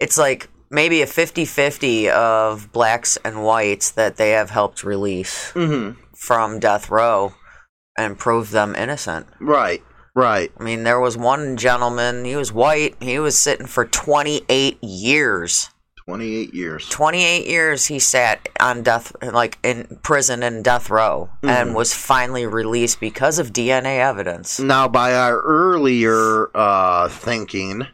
it's 0.00 0.18
like 0.18 0.50
maybe 0.72 1.02
a 1.02 1.06
50-50 1.06 2.08
of 2.08 2.72
blacks 2.72 3.16
and 3.24 3.44
whites 3.44 3.90
that 3.92 4.16
they 4.16 4.30
have 4.30 4.50
helped 4.50 4.82
release 4.82 5.52
Mm-hmm. 5.52 6.00
from 6.16 6.58
death 6.58 6.90
row 6.90 7.34
and 7.96 8.18
prove 8.18 8.50
them 8.50 8.74
innocent. 8.74 9.26
Right, 9.38 9.82
right. 10.16 10.50
I 10.58 10.62
mean, 10.64 10.82
there 10.84 10.98
was 11.00 11.16
one 11.16 11.56
gentleman, 11.56 12.24
he 12.24 12.34
was 12.36 12.52
white, 12.52 12.96
he 13.00 13.18
was 13.18 13.38
sitting 13.38 13.66
for 13.66 13.84
28 13.84 14.82
years. 14.82 15.68
28 16.06 16.52
years. 16.52 16.88
28 16.88 17.46
years 17.46 17.86
he 17.86 17.98
sat 18.00 18.48
on 18.58 18.82
death 18.82 19.12
like 19.22 19.56
in 19.62 20.00
prison 20.02 20.42
in 20.42 20.60
death 20.62 20.90
row 20.90 21.30
and 21.44 21.76
was 21.76 21.94
finally 21.94 22.44
released 22.44 22.98
because 22.98 23.38
of 23.38 23.52
DNA 23.52 23.98
evidence. 24.00 24.58
Now, 24.58 24.88
by 24.88 25.14
our 25.14 25.40
earlier 25.40 26.50
uh, 26.56 27.08
thinking, 27.08 27.86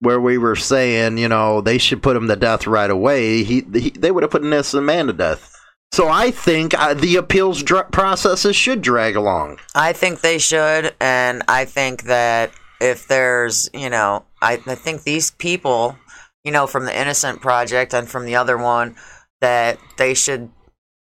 where 0.00 0.20
we 0.20 0.38
were 0.38 0.56
saying, 0.56 1.18
you 1.18 1.28
know, 1.28 1.60
they 1.60 1.78
should 1.78 2.02
put 2.02 2.16
him 2.16 2.28
to 2.28 2.36
death 2.36 2.66
right 2.66 2.90
away, 2.90 3.42
he, 3.42 3.64
he 3.72 3.90
they 3.90 4.10
would 4.10 4.22
have 4.22 4.30
put 4.30 4.42
an 4.42 4.52
innocent 4.52 4.84
man 4.84 5.06
to 5.08 5.12
death. 5.12 5.54
So 5.92 6.08
I 6.08 6.30
think 6.30 6.78
uh, 6.78 6.94
the 6.94 7.16
appeals 7.16 7.62
dr- 7.62 7.90
processes 7.90 8.54
should 8.54 8.82
drag 8.82 9.16
along. 9.16 9.58
I 9.74 9.92
think 9.92 10.20
they 10.20 10.38
should 10.38 10.94
and 11.00 11.42
I 11.48 11.64
think 11.64 12.04
that 12.04 12.52
if 12.80 13.08
there's, 13.08 13.70
you 13.72 13.90
know, 13.90 14.24
I, 14.40 14.60
I 14.66 14.74
think 14.74 15.02
these 15.02 15.30
people, 15.32 15.98
you 16.44 16.52
know, 16.52 16.66
from 16.66 16.84
the 16.84 16.96
Innocent 16.96 17.40
Project 17.40 17.94
and 17.94 18.08
from 18.08 18.26
the 18.26 18.36
other 18.36 18.58
one 18.58 18.96
that 19.40 19.78
they 19.96 20.14
should 20.14 20.50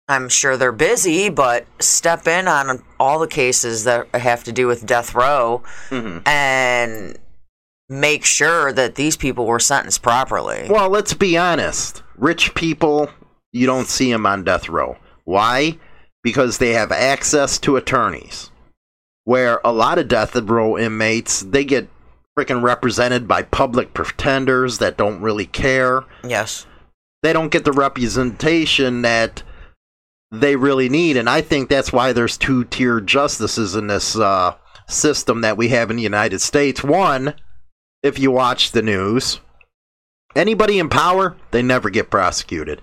I'm 0.08 0.28
sure 0.28 0.58
they're 0.58 0.74
busy, 0.74 1.30
but 1.30 1.66
step 1.80 2.28
in 2.28 2.48
on 2.48 2.84
all 3.00 3.20
the 3.20 3.28
cases 3.28 3.86
that 3.86 4.14
have 4.14 4.44
to 4.46 4.52
do 4.52 4.68
with 4.68 4.86
death 4.86 5.16
row 5.16 5.64
and 6.26 7.18
make 7.92 8.24
sure 8.24 8.72
that 8.72 8.96
these 8.96 9.18
people 9.18 9.46
were 9.46 9.60
sentenced 9.60 10.02
properly. 10.02 10.66
Well, 10.70 10.90
let's 10.90 11.14
be 11.14 11.38
honest. 11.38 12.02
Rich 12.16 12.56
people, 12.56 13.10
you 13.52 13.68
don't 13.68 13.88
see 13.88 14.12
them 14.12 14.26
on 14.26 14.46
death 14.46 14.70
row. 14.70 14.98
Why? 15.26 15.78
Because 16.24 16.58
they 16.58 16.72
have 16.72 16.92
access 16.92 17.60
to 17.60 17.76
attorneys. 17.76 18.50
Where 19.26 19.60
a 19.66 19.74
lot 19.74 20.00
of 20.00 20.08
death 20.08 20.36
row 20.36 20.78
inmates, 20.78 21.42
they 21.42 21.66
get 21.66 21.90
freaking 22.38 22.64
represented 22.64 23.28
by 23.28 23.44
public 23.44 23.94
pretenders 23.94 24.78
that 24.78 24.98
don't 24.98 25.22
really 25.22 25.46
care. 25.46 26.04
yes. 26.24 26.66
They 27.24 27.34
don't 27.34 27.52
get 27.52 27.66
the 27.66 27.72
representation 27.72 29.04
that 29.04 29.44
they 30.32 30.56
really 30.56 30.90
need. 30.90 31.18
And 31.18 31.30
I 31.30 31.42
think 31.42 31.70
that's 31.70 31.94
why 31.94 32.14
there's 32.14 32.36
two 32.36 32.64
tier 32.64 33.00
justices 33.00 33.76
in 33.76 33.86
this 33.86 34.18
uh, 34.18 34.56
system 34.88 35.42
that 35.42 35.56
we 35.56 35.68
have 35.68 35.92
in 35.92 35.98
the 35.98 36.02
United 36.04 36.42
States. 36.42 36.84
One, 36.84 37.36
if 38.04 38.18
you 38.20 38.32
watch 38.32 38.72
the 38.72 38.82
news, 38.82 39.40
anybody 40.36 40.80
in 40.80 40.90
power, 40.90 41.36
they 41.52 41.62
never 41.62 41.90
get 41.90 42.10
prosecuted, 42.10 42.82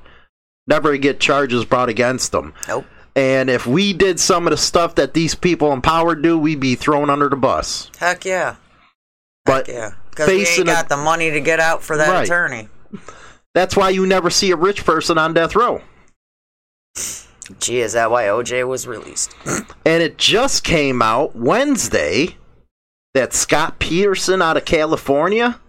never 0.66 0.96
get 0.96 1.20
charges 1.20 1.64
brought 1.64 1.88
against 1.88 2.32
them. 2.32 2.54
Nope. 2.68 2.86
And 3.16 3.50
if 3.50 3.66
we 3.66 3.92
did 3.92 4.20
some 4.20 4.46
of 4.46 4.52
the 4.52 4.56
stuff 4.56 4.94
that 4.94 5.12
these 5.14 5.34
people 5.34 5.72
in 5.72 5.80
power 5.82 6.14
do, 6.14 6.38
we'd 6.38 6.60
be 6.60 6.76
thrown 6.76 7.10
under 7.10 7.28
the 7.28 7.36
bus. 7.36 7.90
Heck 7.98 8.24
yeah. 8.24 8.56
But 9.44 9.66
Heck 9.66 9.74
yeah. 9.74 9.90
Because 10.10 10.28
we 10.28 10.46
ain't 10.46 10.58
a- 10.60 10.64
got 10.64 10.88
the 10.88 10.96
money 10.96 11.30
to 11.30 11.40
get 11.40 11.58
out 11.58 11.82
for 11.82 11.96
that 11.96 12.10
Right. 12.10 12.24
attorney. 12.24 12.68
that's 13.54 13.76
why 13.76 13.90
you 13.90 14.06
never 14.06 14.30
see 14.30 14.50
a 14.52 14.56
rich 14.56 14.84
person 14.84 15.18
on 15.18 15.34
death 15.34 15.56
row. 15.56 15.82
Gee, 17.60 17.80
is 17.80 17.94
that 17.94 18.10
why 18.10 18.24
OJ 18.24 18.66
was 18.68 18.86
released? 18.86 19.34
And 19.86 20.02
it 20.02 20.18
just 20.18 20.64
came 20.64 21.00
out 21.00 21.34
Wednesday 21.34 22.36
that 23.14 23.32
Scott 23.32 23.78
Peterson 23.78 24.42
out 24.42 24.56
of 24.56 24.64
California, 24.64 25.60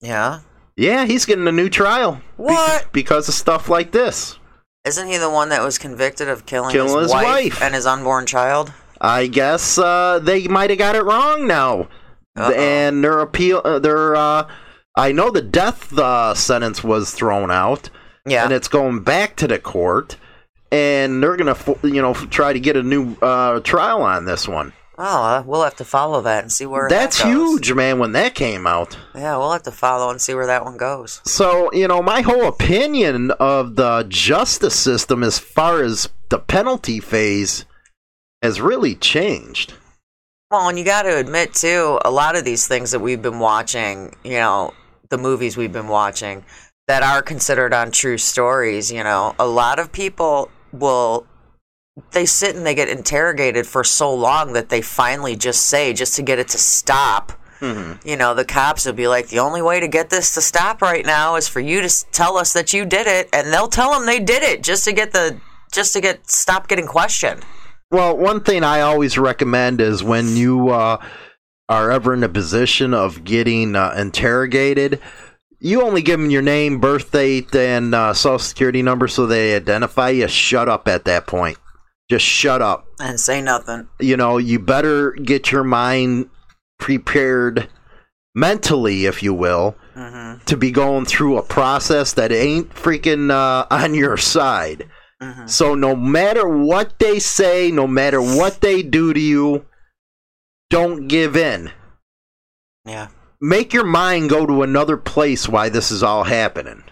yeah. 0.00 0.40
yeah, 0.76 1.04
he's 1.06 1.24
getting 1.24 1.46
a 1.48 1.52
new 1.52 1.68
trial. 1.68 2.14
be- 2.16 2.20
What? 2.44 2.92
because 2.92 3.28
of 3.28 3.34
stuff 3.34 3.68
like 3.68 3.92
this. 3.92 4.38
Isn't 4.84 5.08
he 5.08 5.16
the 5.16 5.30
one 5.30 5.48
that 5.48 5.62
was 5.62 5.78
convicted 5.78 6.28
of 6.28 6.46
killing, 6.46 6.70
Killing 6.72 6.92
his, 6.94 7.02
his 7.04 7.12
wife, 7.12 7.24
wife. 7.24 7.62
and 7.62 7.74
his 7.74 7.86
unborn 7.86 8.26
child? 8.26 8.72
I 9.00 9.26
guess 9.26 9.78
uh, 9.78 10.20
they 10.22 10.46
might 10.48 10.70
have 10.70 10.78
got 10.78 10.94
it 10.96 11.02
wrong 11.02 11.46
now, 11.46 11.88
Uh-oh. 12.36 12.52
and 12.52 13.02
their 13.02 13.20
appeal, 13.20 13.60
uh, 13.64 13.78
their 13.78 14.14
uh, 14.16 14.48
I 14.96 15.12
know 15.12 15.30
the 15.30 15.42
death 15.42 15.96
uh, 15.98 16.34
sentence 16.34 16.82
was 16.84 17.12
thrown 17.12 17.50
out, 17.50 17.90
Yeah. 18.26 18.44
and 18.44 18.52
it's 18.52 18.68
going 18.68 19.00
back 19.02 19.36
to 19.36 19.46
the 19.48 19.58
court, 19.58 20.16
and 20.72 21.22
they're 21.22 21.36
gonna, 21.36 21.56
you 21.82 22.00
know, 22.00 22.14
try 22.14 22.52
to 22.52 22.60
get 22.60 22.76
a 22.76 22.82
new 22.82 23.16
uh, 23.20 23.60
trial 23.60 24.02
on 24.02 24.24
this 24.24 24.46
one. 24.48 24.72
Well, 24.98 25.24
uh, 25.24 25.42
we'll 25.42 25.62
have 25.62 25.76
to 25.76 25.84
follow 25.84 26.22
that 26.22 26.42
and 26.44 26.50
see 26.50 26.64
where 26.64 26.88
That's 26.88 27.18
that 27.18 27.24
goes. 27.24 27.50
huge, 27.50 27.72
man, 27.74 27.98
when 27.98 28.12
that 28.12 28.34
came 28.34 28.66
out. 28.66 28.96
Yeah, 29.14 29.36
we'll 29.36 29.52
have 29.52 29.64
to 29.64 29.70
follow 29.70 30.10
and 30.10 30.20
see 30.20 30.34
where 30.34 30.46
that 30.46 30.64
one 30.64 30.76
goes. 30.78 31.20
So, 31.26 31.70
you 31.72 31.86
know, 31.86 32.02
my 32.02 32.22
whole 32.22 32.46
opinion 32.46 33.30
of 33.32 33.76
the 33.76 34.06
justice 34.08 34.74
system 34.74 35.22
as 35.22 35.38
far 35.38 35.82
as 35.82 36.08
the 36.30 36.38
penalty 36.38 36.98
phase 37.00 37.66
has 38.42 38.60
really 38.60 38.94
changed. 38.94 39.74
Well, 40.50 40.68
and 40.68 40.78
you 40.78 40.84
got 40.84 41.02
to 41.02 41.18
admit 41.18 41.52
too, 41.52 41.98
a 42.04 42.10
lot 42.10 42.36
of 42.36 42.44
these 42.44 42.66
things 42.66 42.92
that 42.92 43.00
we've 43.00 43.20
been 43.20 43.40
watching, 43.40 44.14
you 44.24 44.32
know, 44.38 44.72
the 45.10 45.18
movies 45.18 45.56
we've 45.56 45.72
been 45.72 45.88
watching 45.88 46.44
that 46.88 47.02
are 47.02 47.20
considered 47.20 47.74
on 47.74 47.90
true 47.90 48.16
stories, 48.16 48.92
you 48.92 49.02
know, 49.02 49.34
a 49.38 49.46
lot 49.46 49.78
of 49.78 49.90
people 49.92 50.50
will 50.72 51.26
they 52.12 52.26
sit 52.26 52.56
and 52.56 52.66
they 52.66 52.74
get 52.74 52.88
interrogated 52.88 53.66
for 53.66 53.82
so 53.84 54.12
long 54.12 54.52
that 54.52 54.68
they 54.68 54.82
finally 54.82 55.36
just 55.36 55.66
say 55.66 55.92
just 55.92 56.14
to 56.16 56.22
get 56.22 56.38
it 56.38 56.48
to 56.48 56.58
stop. 56.58 57.32
You 58.04 58.16
know, 58.16 58.34
the 58.34 58.44
cops 58.44 58.84
will 58.84 58.92
be 58.92 59.08
like, 59.08 59.28
the 59.28 59.38
only 59.38 59.62
way 59.62 59.80
to 59.80 59.88
get 59.88 60.10
this 60.10 60.34
to 60.34 60.42
stop 60.42 60.82
right 60.82 61.06
now 61.06 61.36
is 61.36 61.48
for 61.48 61.60
you 61.60 61.80
to 61.80 62.06
tell 62.12 62.36
us 62.36 62.52
that 62.52 62.72
you 62.74 62.84
did 62.84 63.06
it, 63.06 63.30
and 63.32 63.52
they'll 63.52 63.68
tell 63.68 63.92
them 63.92 64.04
they 64.04 64.20
did 64.20 64.42
it 64.42 64.62
just 64.62 64.84
to 64.84 64.92
get 64.92 65.12
the 65.12 65.40
just 65.72 65.94
to 65.94 66.00
get 66.00 66.28
stop 66.28 66.68
getting 66.68 66.86
questioned. 66.86 67.42
Well, 67.90 68.16
one 68.16 68.40
thing 68.40 68.62
I 68.62 68.82
always 68.82 69.16
recommend 69.16 69.80
is 69.80 70.04
when 70.04 70.36
you 70.36 70.68
uh, 70.68 71.02
are 71.68 71.90
ever 71.90 72.12
in 72.12 72.22
a 72.22 72.28
position 72.28 72.92
of 72.92 73.24
getting 73.24 73.74
uh, 73.74 73.94
interrogated, 73.96 75.00
you 75.58 75.82
only 75.82 76.02
give 76.02 76.20
them 76.20 76.30
your 76.30 76.42
name, 76.42 76.78
birth 76.78 77.10
date, 77.10 77.54
and 77.54 77.94
uh, 77.94 78.12
social 78.12 78.38
security 78.38 78.82
number 78.82 79.08
so 79.08 79.26
they 79.26 79.56
identify 79.56 80.10
you. 80.10 80.28
Shut 80.28 80.68
up 80.68 80.88
at 80.88 81.04
that 81.06 81.26
point. 81.26 81.56
Just 82.08 82.24
shut 82.24 82.62
up. 82.62 82.86
And 83.00 83.18
say 83.18 83.40
nothing. 83.42 83.88
You 84.00 84.16
know, 84.16 84.38
you 84.38 84.58
better 84.58 85.12
get 85.12 85.50
your 85.50 85.64
mind 85.64 86.30
prepared 86.78 87.68
mentally, 88.34 89.06
if 89.06 89.22
you 89.22 89.34
will, 89.34 89.76
Mm-hmm. 89.96 90.44
to 90.44 90.56
be 90.58 90.70
going 90.70 91.06
through 91.06 91.38
a 91.38 91.42
process 91.42 92.12
that 92.12 92.30
ain't 92.30 92.68
freaking 92.74 93.30
uh, 93.30 93.66
on 93.70 93.94
your 93.94 94.18
side. 94.18 94.86
Mm-hmm. 95.22 95.46
So 95.46 95.74
no 95.74 95.96
matter 95.96 96.46
what 96.46 96.98
they 96.98 97.18
say, 97.18 97.70
no 97.70 97.86
matter 97.86 98.20
what 98.20 98.60
they 98.60 98.82
do 98.82 99.14
to 99.14 99.18
you, 99.20 99.64
don't 100.68 101.08
give 101.08 101.34
in. 101.34 101.70
Yeah. 102.84 103.08
Make 103.40 103.72
your 103.72 103.86
mind 103.86 104.28
go 104.28 104.44
to 104.44 104.62
another 104.62 104.98
place 104.98 105.48
why 105.48 105.70
this 105.70 105.90
is 105.90 106.02
all 106.02 106.24
happening. 106.24 106.84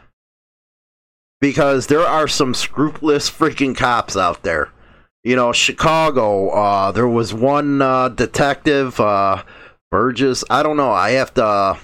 Because 1.42 1.88
there 1.88 2.06
are 2.06 2.26
some 2.26 2.54
scrupulous 2.54 3.28
freaking 3.28 3.76
cops 3.76 4.16
out 4.16 4.42
there. 4.44 4.70
You 5.24 5.36
know, 5.36 5.52
Chicago, 5.52 6.50
uh, 6.50 6.92
there 6.92 7.08
was 7.08 7.32
one 7.32 7.80
uh, 7.80 8.10
detective, 8.10 9.00
uh, 9.00 9.42
Burgess. 9.90 10.44
I 10.50 10.62
don't 10.62 10.76
know. 10.76 10.90
I 10.90 11.12
have 11.12 11.32
to 11.34 11.78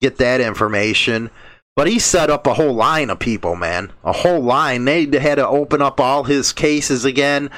get 0.00 0.16
that 0.16 0.40
information. 0.40 1.30
But 1.76 1.86
he 1.86 1.98
set 1.98 2.30
up 2.30 2.46
a 2.46 2.54
whole 2.54 2.72
line 2.74 3.10
of 3.10 3.20
people, 3.20 3.54
man. 3.54 3.92
A 4.02 4.12
whole 4.12 4.40
line. 4.42 4.84
They 4.84 5.04
had 5.18 5.36
to 5.36 5.46
open 5.46 5.80
up 5.82 6.00
all 6.00 6.24
his 6.24 6.52
cases 6.52 7.04
again 7.04 7.50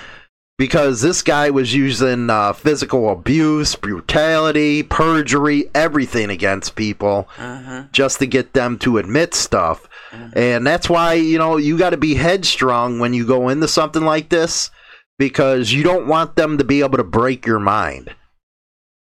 because 0.59 1.01
this 1.01 1.23
guy 1.23 1.49
was 1.49 1.75
using 1.75 2.29
uh, 2.29 2.53
physical 2.53 3.09
abuse, 3.11 3.77
brutality, 3.77 4.83
perjury, 4.83 5.71
everything 5.75 6.29
against 6.29 6.77
people 6.77 7.29
Mm-hmm. 7.37 7.93
just 7.93 8.19
to 8.19 8.27
get 8.27 8.53
them 8.53 8.79
to 8.81 8.99
admit 8.99 9.33
stuff. 9.33 9.89
And 10.35 10.67
that's 10.67 10.91
why, 10.91 11.15
you 11.15 11.39
know, 11.39 11.57
you 11.57 11.79
got 11.79 11.91
to 11.91 11.97
be 11.97 12.15
headstrong 12.17 12.99
when 12.99 13.15
you 13.15 13.25
go 13.27 13.49
into 13.49 13.69
something 13.69 14.03
like 14.03 14.29
this 14.29 14.71
because 15.21 15.71
you 15.71 15.83
don't 15.83 16.07
want 16.07 16.35
them 16.35 16.57
to 16.57 16.65
be 16.65 16.81
able 16.81 16.97
to 16.97 17.05
break 17.05 17.45
your 17.45 17.59
mind. 17.61 18.15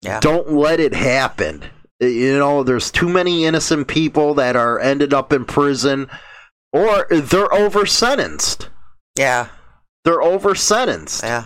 Yeah. 0.02 0.20
Don't 0.20 0.52
let 0.52 0.82
it 0.82 0.94
happen. 0.94 1.64
You 2.02 2.38
know, 2.38 2.62
there's 2.62 2.92
too 2.92 3.08
many 3.08 3.46
innocent 3.46 3.88
people 3.88 4.34
that 4.34 4.58
are 4.58 4.82
ended 4.82 5.14
up 5.14 5.32
in 5.32 5.46
prison 5.46 6.10
or 6.74 7.08
they're 7.10 7.54
over 7.54 7.86
sentenced. 7.86 8.68
Yeah. 9.18 9.48
They're 10.04 10.22
over 10.22 10.56
sentenced. 10.56 11.24
Yeah. 11.24 11.46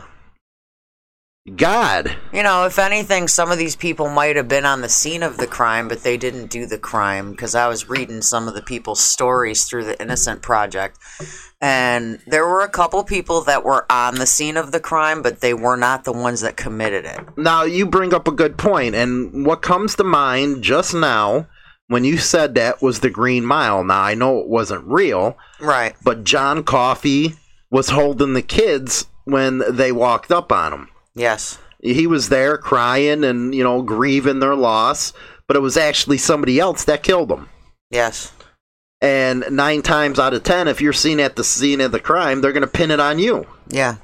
God. 1.55 2.15
You 2.33 2.43
know, 2.43 2.65
if 2.65 2.77
anything, 2.77 3.27
some 3.27 3.51
of 3.51 3.57
these 3.57 3.75
people 3.75 4.09
might 4.09 4.35
have 4.35 4.47
been 4.47 4.65
on 4.65 4.81
the 4.81 4.89
scene 4.89 5.23
of 5.23 5.37
the 5.37 5.47
crime, 5.47 5.87
but 5.87 6.03
they 6.03 6.17
didn't 6.17 6.47
do 6.47 6.65
the 6.65 6.77
crime 6.77 7.31
because 7.31 7.55
I 7.55 7.67
was 7.67 7.87
reading 7.89 8.21
some 8.21 8.47
of 8.47 8.53
the 8.53 8.61
people's 8.61 8.99
stories 8.99 9.63
through 9.65 9.85
the 9.85 9.99
Innocent 10.01 10.41
Project. 10.41 10.97
And 11.61 12.19
there 12.27 12.45
were 12.45 12.61
a 12.61 12.69
couple 12.69 13.03
people 13.03 13.41
that 13.41 13.63
were 13.63 13.85
on 13.91 14.15
the 14.15 14.25
scene 14.27 14.57
of 14.57 14.71
the 14.71 14.79
crime, 14.79 15.21
but 15.21 15.41
they 15.41 15.53
were 15.53 15.77
not 15.77 16.03
the 16.03 16.11
ones 16.13 16.41
that 16.41 16.57
committed 16.57 17.05
it. 17.05 17.19
Now 17.37 17.63
you 17.63 17.85
bring 17.85 18.13
up 18.13 18.27
a 18.27 18.31
good 18.31 18.57
point, 18.57 18.93
and 18.95 19.45
what 19.45 19.61
comes 19.61 19.95
to 19.95 20.03
mind 20.03 20.63
just 20.63 20.93
now 20.93 21.47
when 21.87 22.03
you 22.03 22.17
said 22.17 22.53
that 22.55 22.81
was 22.81 22.99
the 22.99 23.09
Green 23.09 23.45
Mile. 23.45 23.83
Now 23.83 24.01
I 24.01 24.13
know 24.13 24.39
it 24.39 24.47
wasn't 24.49 24.85
real, 24.85 25.37
Right. 25.61 25.95
but 26.03 26.25
John 26.25 26.63
Coffey 26.63 27.35
was 27.71 27.89
holding 27.89 28.33
the 28.33 28.41
kids 28.41 29.07
when 29.23 29.61
they 29.69 29.91
walked 29.91 30.31
up 30.31 30.51
on 30.51 30.73
him. 30.73 30.89
Yes. 31.17 31.57
He 31.81 32.07
was 32.07 32.29
there 32.29 32.57
crying 32.57 33.23
and 33.23 33.53
you 33.53 33.63
know 33.63 33.81
grieving 33.81 34.39
their 34.39 34.55
loss, 34.55 35.13
but 35.47 35.57
it 35.57 35.61
was 35.61 35.77
actually 35.77 36.17
somebody 36.17 36.59
else 36.59 36.83
that 36.85 37.03
killed 37.03 37.29
them. 37.29 37.49
Yes. 37.91 38.31
And 39.01 39.45
nine 39.51 39.81
times 39.81 40.19
out 40.19 40.33
of 40.33 40.43
ten, 40.43 40.67
if 40.67 40.81
you're 40.81 40.93
seen 40.93 41.19
at 41.19 41.35
the 41.35 41.43
scene 41.43 41.81
of 41.81 41.91
the 41.91 41.99
crime, 41.99 42.41
they're 42.41 42.53
going 42.53 42.61
to 42.61 42.67
pin 42.67 42.91
it 42.91 42.99
on 42.99 43.19
you. 43.19 43.45
Yeah. 43.69 43.97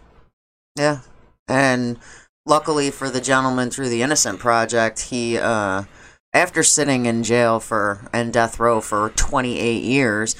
Yeah. 0.78 1.00
And 1.48 2.00
luckily 2.46 2.92
for 2.92 3.10
the 3.10 3.22
gentleman 3.22 3.70
through 3.70 3.90
the 3.90 4.02
Innocent 4.02 4.40
Project, 4.40 5.00
he, 5.10 5.38
uh, 5.38 5.84
after 6.32 6.64
sitting 6.64 7.06
in 7.06 7.24
jail 7.24 7.60
for 7.60 8.08
and 8.14 8.32
death 8.32 8.60
row 8.60 8.82
for 8.82 9.10
28 9.10 9.84
years, 9.84 10.36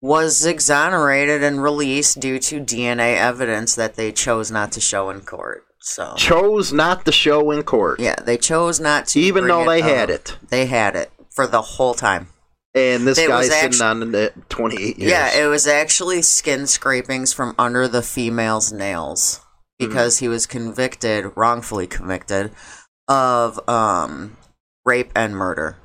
was 0.00 0.46
exonerated 0.46 1.42
and 1.42 1.62
released 1.62 2.20
due 2.20 2.38
to 2.38 2.60
DNA 2.60 3.16
evidence 3.16 3.74
that 3.74 3.96
they 3.96 4.12
chose 4.12 4.50
not 4.50 4.72
to 4.72 4.80
show 4.80 5.10
in 5.10 5.20
court. 5.20 5.64
So, 5.80 6.14
Chose 6.16 6.72
not 6.72 7.04
to 7.06 7.12
show 7.12 7.50
in 7.50 7.62
court, 7.62 8.00
yeah, 8.00 8.16
they 8.16 8.36
chose 8.36 8.80
not 8.80 9.06
to. 9.08 9.20
even 9.20 9.46
though 9.46 9.64
they 9.64 9.80
had 9.80 10.10
it. 10.10 10.36
They 10.48 10.66
had 10.66 10.96
it 10.96 11.10
for 11.30 11.46
the 11.46 11.62
whole 11.62 11.94
time. 11.94 12.28
And 12.74 13.06
this 13.06 13.18
It 13.18 13.28
guy's 13.28 13.48
actu- 13.50 13.72
sitting 13.76 13.86
on 13.86 14.14
it 14.14 14.34
28 14.50 14.98
years. 14.98 15.10
Yeah, 15.10 15.30
it 15.42 15.46
was 15.46 15.66
actually 15.66 16.22
skin 16.22 16.66
scrapings 16.66 17.32
from 17.32 17.54
under 17.58 17.88
the 17.88 18.02
female's 18.02 18.72
nails 18.72 19.40
because 19.78 20.18
he 20.18 20.28
was 20.28 20.46
convicted, 20.46 21.32
wrongfully 21.36 21.86
convicted, 21.86 22.50
of 23.08 23.58
um, 23.68 24.36
rape 24.84 25.10
and 25.14 25.34
murder. 25.34 25.76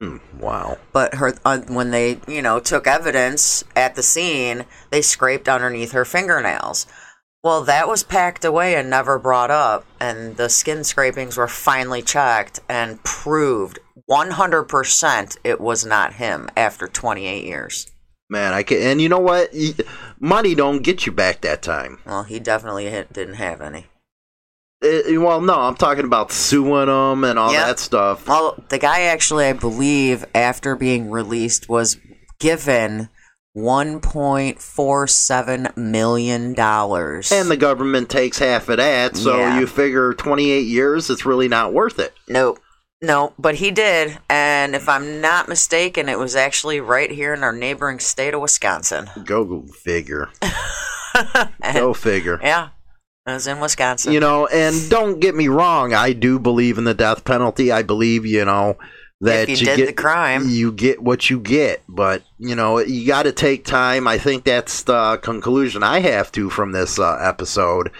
Hmm, 0.00 0.18
wow. 0.38 0.78
But 0.92 1.16
her, 1.16 1.34
uh, 1.44 1.58
when 1.66 1.90
they, 1.90 2.20
you 2.28 2.40
know, 2.40 2.60
took 2.60 2.86
evidence 2.86 3.64
at 3.74 3.96
the 3.96 4.02
scene, 4.02 4.64
they 4.90 5.02
scraped 5.02 5.48
underneath 5.48 5.90
her 5.92 6.04
fingernails. 6.04 6.86
Well, 7.44 7.62
that 7.64 7.86
was 7.86 8.02
packed 8.02 8.44
away 8.44 8.74
and 8.74 8.90
never 8.90 9.18
brought 9.18 9.50
up, 9.50 9.86
and 10.00 10.36
the 10.36 10.48
skin 10.48 10.82
scrapings 10.82 11.36
were 11.36 11.46
finally 11.48 12.02
checked 12.02 12.60
and 12.68 13.02
proved 13.04 13.78
100% 14.10 15.36
it 15.44 15.60
was 15.60 15.84
not 15.86 16.14
him 16.14 16.48
after 16.56 16.88
28 16.88 17.44
years. 17.44 17.86
Man, 18.30 18.52
I 18.52 18.62
can 18.62 18.78
and 18.82 19.00
you 19.00 19.08
know 19.08 19.20
what? 19.20 19.50
Money 20.20 20.54
don't 20.54 20.82
get 20.82 21.06
you 21.06 21.12
back 21.12 21.40
that 21.42 21.62
time. 21.62 21.98
Well, 22.04 22.24
he 22.24 22.38
definitely 22.40 22.84
didn't 23.12 23.34
have 23.34 23.60
any. 23.62 23.86
Eh, 24.82 25.16
well, 25.16 25.40
no, 25.40 25.54
I'm 25.54 25.76
talking 25.76 26.04
about 26.04 26.30
suing 26.30 26.86
them 26.86 27.24
and 27.24 27.38
all 27.38 27.52
Yeah. 27.52 27.66
that 27.66 27.78
stuff. 27.78 28.28
Well, 28.28 28.62
the 28.68 28.78
guy 28.78 29.02
actually, 29.02 29.46
I 29.46 29.54
believe, 29.54 30.24
after 30.34 30.76
being 30.76 31.10
released, 31.10 31.68
was 31.70 31.96
given 32.38 33.08
$1.47 33.56 35.76
million. 35.76 36.46
And 36.48 36.54
the 37.50 37.56
government 37.58 38.08
takes 38.08 38.38
half 38.38 38.68
of 38.68 38.76
that, 38.78 39.16
so 39.16 39.36
Yeah. 39.38 39.58
you 39.60 39.66
figure 39.66 40.14
28 40.14 40.60
years, 40.66 41.10
it's 41.10 41.26
really 41.26 41.48
not 41.48 41.72
worth 41.72 41.98
it. 41.98 42.14
Nope. 42.28 42.60
No, 43.00 43.32
but 43.38 43.54
he 43.56 43.70
did. 43.70 44.18
And 44.28 44.74
if 44.74 44.88
I'm 44.88 45.20
not 45.20 45.48
mistaken, 45.48 46.08
it 46.08 46.18
was 46.18 46.34
actually 46.34 46.80
right 46.80 47.10
here 47.10 47.32
in 47.32 47.44
our 47.44 47.52
neighboring 47.52 48.00
state 48.00 48.34
of 48.34 48.40
Wisconsin. 48.40 49.08
Go, 49.24 49.44
go 49.44 49.62
figure. 49.72 50.28
Go 51.74 51.94
figure. 51.94 52.38
Yeah, 52.42 52.68
it 53.26 53.32
was 53.32 53.46
in 53.48 53.58
Wisconsin. 53.60 54.12
You 54.12 54.20
know, 54.20 54.46
and 54.46 54.88
don't 54.90 55.18
get 55.20 55.34
me 55.34 55.48
wrong, 55.48 55.92
I 55.92 56.12
do 56.12 56.38
believe 56.38 56.78
in 56.78 56.84
the 56.84 56.94
death 56.94 57.24
penalty. 57.24 57.72
I 57.72 57.82
believe, 57.82 58.24
you 58.24 58.44
know, 58.44 58.76
that 59.20 59.48
If 59.48 59.60
you 59.60 59.66
did 59.66 59.76
get 59.76 59.86
the 59.86 59.92
crime. 59.92 60.48
you 60.48 60.70
get 60.72 61.02
what 61.02 61.28
you 61.28 61.40
get. 61.40 61.82
But 61.88 62.22
you 62.38 62.54
know, 62.54 62.78
you 62.78 63.06
got 63.06 63.24
to 63.24 63.32
take 63.32 63.64
time. 63.64 64.06
I 64.06 64.18
think 64.18 64.44
that's 64.44 64.82
the 64.82 65.18
conclusion 65.22 65.82
I 65.82 66.00
have 66.00 66.30
to 66.32 66.50
from 66.50 66.72
this 66.72 66.98
uh, 66.98 67.18
episode. 67.20 67.90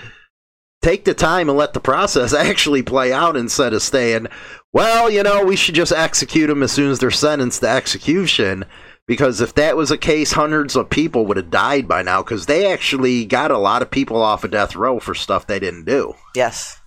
Take 0.80 1.04
the 1.04 1.14
time 1.14 1.48
and 1.48 1.58
let 1.58 1.72
the 1.72 1.80
process 1.80 2.32
actually 2.34 2.82
play 2.82 3.12
out 3.12 3.36
instead 3.36 3.72
of 3.72 3.82
staying. 3.82 4.28
Well, 4.72 5.10
you 5.10 5.22
know, 5.22 5.44
we 5.44 5.56
should 5.56 5.74
just 5.74 5.92
execute 5.92 6.48
them 6.48 6.62
as 6.62 6.70
soon 6.72 6.90
as 6.90 6.98
they're 7.00 7.10
sentenced 7.10 7.62
to 7.62 7.68
execution. 7.68 8.64
Because 9.06 9.40
if 9.40 9.54
that 9.54 9.74
was 9.76 9.90
a 9.90 9.96
case, 9.96 10.32
hundreds 10.32 10.76
of 10.76 10.90
people 10.90 11.24
would 11.26 11.38
have 11.38 11.50
died 11.50 11.88
by 11.88 12.02
now. 12.02 12.22
Because 12.22 12.44
they 12.46 12.70
actually 12.70 13.24
got 13.24 13.50
a 13.50 13.56
lot 13.58 13.80
of 13.80 13.90
people 13.90 14.20
off 14.22 14.44
of 14.44 14.50
death 14.50 14.76
row 14.76 15.00
for 15.00 15.14
stuff 15.14 15.46
they 15.46 15.58
didn't 15.58 15.84
do. 15.86 16.14
yes. 16.34 16.78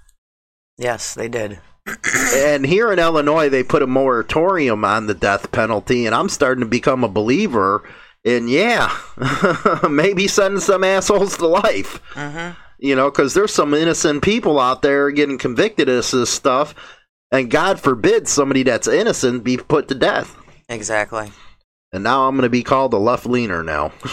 Yes, 0.78 1.14
they 1.14 1.28
did. 1.28 1.60
And 1.88 2.66
here 2.66 2.92
in 2.92 3.00
Illinois, 3.00 3.50
they 3.50 3.64
put 3.64 3.82
a 3.82 3.88
moratorium 3.88 4.86
on 4.86 5.08
the 5.08 5.14
death 5.14 5.52
penalty, 5.52 6.06
and 6.06 6.14
I'm 6.14 6.30
starting 6.30 6.64
to 6.64 6.70
become 6.70 7.04
a 7.04 7.10
believer. 7.10 7.84
And 8.24 8.50
yeah, 8.50 8.96
maybe 9.90 10.28
send 10.28 10.62
some 10.62 10.84
assholes 10.84 11.38
to 11.38 11.48
life. 11.48 12.02
Mm-hmm. 12.14 12.60
You 12.78 12.96
know, 12.96 13.10
because 13.10 13.34
there's 13.34 13.54
some 13.54 13.74
innocent 13.74 14.24
people 14.24 14.60
out 14.60 14.82
there 14.82 15.12
getting 15.12 15.38
convicted 15.38 15.90
of 15.90 16.10
this 16.10 16.30
stuff, 16.30 16.76
and 17.32 17.50
God 17.50 17.80
forbid 17.80 18.28
somebody 18.28 18.64
that's 18.64 18.88
innocent 18.88 19.44
be 19.44 19.58
put 19.58 19.88
to 19.88 19.96
death. 19.96 20.36
Exactly. 20.70 21.32
And 21.94 22.06
now 22.06 22.28
I'm 22.28 22.36
going 22.36 22.44
to 22.44 22.50
be 22.50 22.64
called 22.64 22.94
a 22.94 22.98
left 22.98 23.26
leaner 23.26 23.64
now. 23.64 23.92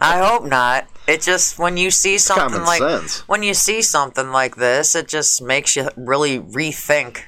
I 0.00 0.22
hope 0.24 0.44
not. 0.44 0.86
It 1.08 1.20
just 1.20 1.58
when 1.58 1.76
you 1.76 1.90
see 1.90 2.18
something 2.18 2.62
like 2.62 2.78
sense. 2.78 3.26
when 3.26 3.42
you 3.42 3.54
see 3.54 3.82
something 3.82 4.30
like 4.30 4.56
this, 4.56 4.94
it 4.94 5.08
just 5.08 5.42
makes 5.42 5.74
you 5.74 5.88
really 5.96 6.38
rethink 6.38 7.22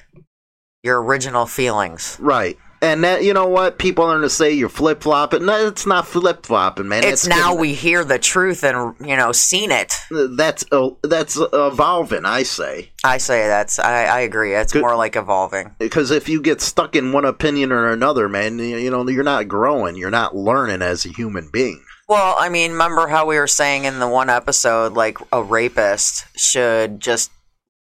your 0.85 1.03
original 1.03 1.47
feelings. 1.47 2.17
Right. 2.21 2.57
And 2.83 3.05
that 3.05 3.23
you 3.25 3.35
know 3.35 3.47
what 3.47 3.79
people 3.79 4.05
are 4.07 4.13
going 4.13 4.23
to 4.23 4.31
say 4.31 4.53
you're 4.53 4.71
flip 4.71 5.03
flopping. 5.03 5.45
No, 5.45 5.67
it's 5.67 5.85
not 5.87 6.07
flip 6.07 6.47
flopping, 6.47 6.89
man. 6.89 7.05
It's 7.05 7.25
That's 7.25 7.27
now 7.29 7.49
getting- 7.49 7.61
we 7.61 7.75
hear 7.75 8.05
the 8.05 8.19
truth 8.19 8.65
and 8.65 8.95
you 9.07 9.17
know 9.17 9.33
seen 9.33 9.71
it. 9.71 9.93
that's 10.11 10.65
uh, 10.73 10.89
that's 11.03 11.37
evolving. 11.53 12.25
I 12.25 12.43
say 12.43 12.91
I 13.05 13.19
say 13.19 13.47
that's 13.49 13.79
I, 13.79 14.05
I 14.05 14.21
agree. 14.21 14.55
It's 14.55 14.75
more 14.75 14.97
like 14.97 15.15
evolving. 15.17 15.75
because 15.79 16.11
if 16.11 16.27
you 16.29 16.41
get 16.41 16.63
stuck 16.63 16.97
in 16.97 17.13
one 17.13 17.27
opinion 17.27 17.71
or 17.71 17.91
another, 17.91 18.29
man, 18.31 18.59
you 18.59 18.79
you 18.79 18.91
know 18.91 19.07
you're 19.09 19.25
not 19.25 19.47
growing. 19.47 19.97
You're 19.97 20.11
not 20.11 20.35
learning 20.35 20.81
as 20.81 21.05
a 21.05 21.11
human 21.11 21.51
being. 21.53 21.85
Well, 22.09 22.35
I 22.41 22.49
mean, 22.49 22.73
remember 22.73 23.07
how 23.09 23.27
we 23.27 23.37
were 23.37 23.47
saying 23.47 23.85
in 23.85 23.99
the 24.01 24.09
one 24.09 24.31
episode, 24.31 24.95
like 24.95 25.19
a 25.33 25.43
rapist 25.43 26.25
should 26.37 26.99
just 27.01 27.31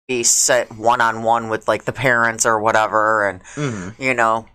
be 0.08 0.22
set 0.22 0.70
one 0.76 1.00
on 1.00 1.22
one 1.24 1.48
with 1.48 1.66
like 1.66 1.84
the 1.84 1.92
parents 1.92 2.46
or 2.46 2.60
whatever, 2.60 3.28
and 3.28 3.42
Mm-hmm. 3.56 4.00
you 4.02 4.14
know, 4.14 4.46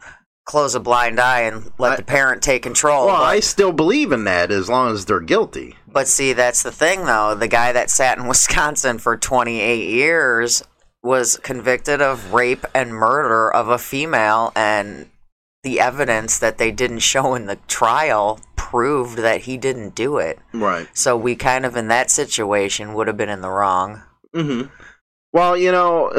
close 0.49 0.73
a 0.73 0.79
blind 0.79 1.19
eye 1.19 1.41
and 1.41 1.71
let 1.77 1.91
I- 1.93 1.95
the 1.97 2.03
parent 2.03 2.41
take 2.41 2.63
control. 2.63 3.05
Well, 3.05 3.17
but, 3.17 3.23
I 3.23 3.39
still 3.39 3.71
believe 3.71 4.11
in 4.11 4.23
that 4.23 4.49
as 4.49 4.67
long 4.67 4.91
as 4.91 5.05
they're 5.05 5.19
guilty. 5.19 5.75
but 5.87 6.07
see, 6.07 6.33
that's 6.33 6.63
the 6.63 6.71
thing, 6.71 7.05
though. 7.05 7.35
The 7.35 7.47
guy 7.47 7.71
that 7.71 7.91
sat 7.91 8.17
in 8.17 8.25
Wisconsin 8.33 8.97
for 8.97 9.15
28 9.15 9.87
years 9.89 10.63
was 11.03 11.37
convicted 11.43 12.01
of 12.01 12.33
rape 12.33 12.65
and 12.73 12.91
murder 12.93 13.49
of 13.53 13.69
a 13.69 13.77
female, 13.77 14.51
and 14.55 15.09
the 15.63 15.79
evidence 15.79 16.39
that 16.39 16.57
they 16.57 16.71
didn't 16.71 16.99
show 16.99 17.35
in 17.35 17.45
the 17.45 17.57
trial 17.67 18.39
proved 18.55 19.19
that 19.19 19.41
he 19.41 19.55
didn't 19.55 19.93
do 19.93 20.17
it. 20.17 20.39
Right. 20.53 20.87
So 20.93 21.15
we 21.15 21.35
kind 21.35 21.63
of 21.65 21.75
in 21.77 21.89
that 21.89 22.09
situation 22.09 22.93
would 22.95 23.05
have 23.07 23.17
been 23.17 23.29
in 23.29 23.41
the 23.41 23.51
wrong. 23.51 24.01
hmm 24.33 24.63
Well, 25.31 25.55
you 25.55 25.71
know, 25.71 26.11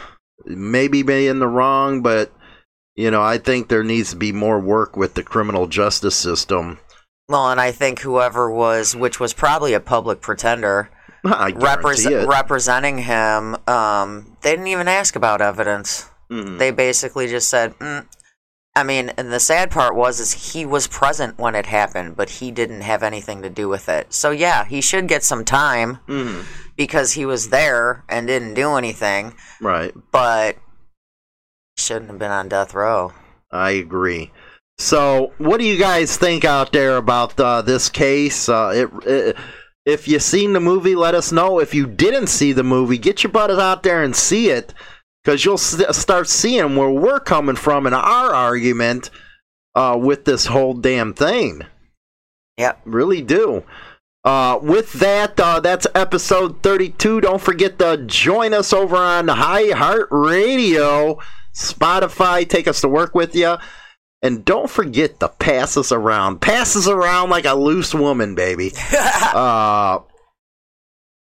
maybe 0.44 1.02
be 1.02 1.26
in 1.26 1.38
the 1.38 1.48
wrong, 1.48 2.02
but 2.02 2.30
you 2.98 3.12
know, 3.12 3.22
I 3.22 3.38
think 3.38 3.68
there 3.68 3.84
needs 3.84 4.10
to 4.10 4.16
be 4.16 4.32
more 4.32 4.58
work 4.58 4.96
with 4.96 5.14
the 5.14 5.22
criminal 5.22 5.68
justice 5.68 6.16
system. 6.16 6.80
Well, 7.28 7.48
and 7.48 7.60
I 7.60 7.70
think 7.70 8.00
whoever 8.00 8.50
was, 8.50 8.96
which 8.96 9.20
was 9.20 9.32
probably 9.32 9.72
a 9.72 9.78
public 9.80 10.20
pretender, 10.20 10.90
guarantee 11.24 12.16
representing 12.24 12.98
him, 12.98 13.56
um, 13.68 14.36
they 14.42 14.50
didn't 14.50 14.66
even 14.66 14.88
ask 14.88 15.14
about 15.14 15.40
evidence. 15.40 16.10
Mhm. 16.28 16.58
They 16.58 16.72
basically 16.72 17.28
just 17.28 17.48
said, 17.48 17.78
mm. 17.78 18.04
I 18.74 18.82
mean, 18.82 19.10
and 19.16 19.32
the 19.32 19.38
sad 19.40 19.70
part 19.70 19.94
was 19.94 20.18
is 20.18 20.52
he 20.54 20.66
was 20.66 20.88
present 20.88 21.38
when 21.38 21.54
it 21.54 21.66
happened, 21.66 22.16
but 22.16 22.30
he 22.30 22.50
didn't 22.50 22.80
have 22.80 23.04
anything 23.04 23.42
to 23.42 23.50
do 23.50 23.68
with 23.68 23.88
it. 23.88 24.12
So 24.12 24.32
yeah, 24.32 24.64
he 24.64 24.80
should 24.80 25.06
get 25.06 25.22
some 25.22 25.44
time 25.44 25.98
Mhm. 26.08 26.44
because 26.76 27.12
he 27.12 27.24
was 27.26 27.50
there 27.50 28.02
and 28.08 28.26
didn't 28.26 28.54
do 28.54 28.74
anything, 28.74 29.34
Right. 29.60 29.94
but 30.10 30.56
shouldn't 31.78 32.10
have 32.10 32.18
been 32.18 32.30
on 32.30 32.48
death 32.48 32.74
row. 32.74 33.12
I 33.50 33.70
agree. 33.70 34.32
So, 34.78 35.32
what 35.38 35.58
do 35.58 35.66
you 35.66 35.76
guys 35.78 36.16
think 36.16 36.44
out 36.44 36.72
there 36.72 36.96
about 36.96 37.38
uh, 37.40 37.62
this 37.62 37.88
case? 37.88 38.48
Uh, 38.48 38.72
it, 38.74 38.90
it, 39.08 39.36
if 39.84 40.06
you 40.06 40.18
seen 40.20 40.52
the 40.52 40.60
movie, 40.60 40.94
let 40.94 41.14
us 41.14 41.32
know. 41.32 41.58
If 41.58 41.74
you 41.74 41.86
didn't 41.86 42.28
see 42.28 42.52
the 42.52 42.62
movie, 42.62 42.98
get 42.98 43.22
your 43.24 43.32
butt 43.32 43.50
out 43.50 43.82
there 43.82 44.02
and 44.02 44.14
see 44.14 44.50
it, 44.50 44.74
because 45.24 45.44
you'll 45.44 45.54
s- 45.54 45.96
start 45.96 46.28
seeing 46.28 46.76
where 46.76 46.90
we're 46.90 47.20
coming 47.20 47.56
from 47.56 47.86
in 47.86 47.94
our 47.94 48.32
argument 48.32 49.10
uh, 49.74 49.98
with 50.00 50.24
this 50.26 50.46
whole 50.46 50.74
damn 50.74 51.14
thing. 51.14 51.62
Yep. 52.58 52.82
Really 52.84 53.22
do. 53.22 53.64
Uh, 54.24 54.58
with 54.60 54.92
that, 54.94 55.38
uh, 55.40 55.58
that's 55.60 55.86
episode 55.94 56.62
32. 56.62 57.22
Don't 57.22 57.40
forget 57.40 57.78
to 57.78 57.96
join 58.06 58.52
us 58.52 58.72
over 58.72 58.96
on 58.96 59.28
iHeartRadio, 59.28 61.18
Spotify. 61.56 62.48
Take 62.48 62.68
us 62.68 62.80
to 62.82 62.88
work 62.88 63.14
with 63.14 63.34
you. 63.34 63.56
And 64.22 64.44
don't 64.44 64.68
forget 64.68 65.20
to 65.20 65.28
pass 65.28 65.76
us 65.76 65.92
around. 65.92 66.40
Pass 66.40 66.74
us 66.74 66.88
around 66.88 67.30
like 67.30 67.44
a 67.44 67.54
loose 67.54 67.94
woman, 67.94 68.34
baby. 68.34 68.72
uh, 68.92 70.00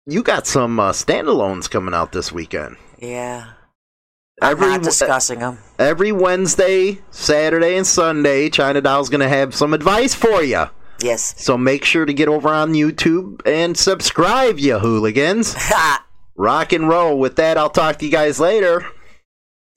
you 0.06 0.22
got 0.24 0.46
some 0.46 0.80
uh, 0.80 0.90
standalones 0.92 1.70
coming 1.70 1.94
out 1.94 2.10
this 2.12 2.32
weekend. 2.32 2.76
Yeah. 2.98 3.52
I'm 4.42 4.52
Every, 4.52 4.66
not 4.68 4.82
discussing 4.82 5.40
them. 5.40 5.58
every 5.78 6.12
Wednesday, 6.12 7.00
Saturday, 7.10 7.76
and 7.76 7.86
Sunday, 7.86 8.48
China 8.48 8.80
Doll's 8.80 9.10
going 9.10 9.20
to 9.20 9.28
have 9.28 9.54
some 9.54 9.74
advice 9.74 10.14
for 10.14 10.42
you. 10.42 10.64
Yes. 11.02 11.34
So 11.42 11.56
make 11.58 11.84
sure 11.84 12.06
to 12.06 12.12
get 12.12 12.28
over 12.28 12.48
on 12.48 12.72
YouTube 12.72 13.40
and 13.46 13.76
subscribe, 13.76 14.58
you 14.58 14.78
hooligans. 14.78 15.54
Rock 16.36 16.72
and 16.72 16.88
roll. 16.88 17.18
With 17.18 17.36
that, 17.36 17.58
I'll 17.58 17.70
talk 17.70 17.98
to 17.98 18.06
you 18.06 18.10
guys 18.10 18.40
later. 18.40 18.84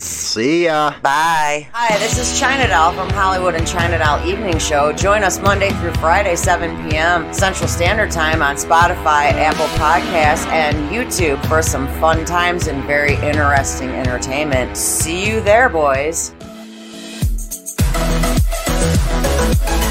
See 0.04 0.66
ya. 0.66 0.96
Bye. 1.02 1.70
Hi, 1.72 1.98
this 1.98 2.20
is 2.20 2.38
China 2.38 2.68
Doll 2.68 2.92
from 2.92 3.10
Hollywood 3.12 3.56
and 3.56 3.66
China 3.66 3.98
Doll 3.98 4.26
Evening 4.28 4.60
Show. 4.60 4.92
Join 4.92 5.24
us 5.24 5.40
Monday 5.40 5.70
through 5.70 5.94
Friday, 5.94 6.36
7 6.36 6.90
p.m. 6.90 7.34
Central 7.34 7.70
Standard 7.70 8.12
Time 8.12 8.42
on 8.42 8.58
Spotify, 8.58 9.32
Apple 9.32 9.68
Podcasts, 9.78 10.46
and 10.48 10.76
YouTube 10.90 11.44
for 11.48 11.62
some 11.62 11.88
fun 12.02 12.26
times 12.26 12.68
and 12.68 12.84
very 12.84 13.16
interesting 13.16 13.92
entertainment. 13.92 14.76
See 14.76 15.26
you 15.26 15.40
there, 15.40 15.70
boys. 15.70 16.34
Thank 19.24 19.83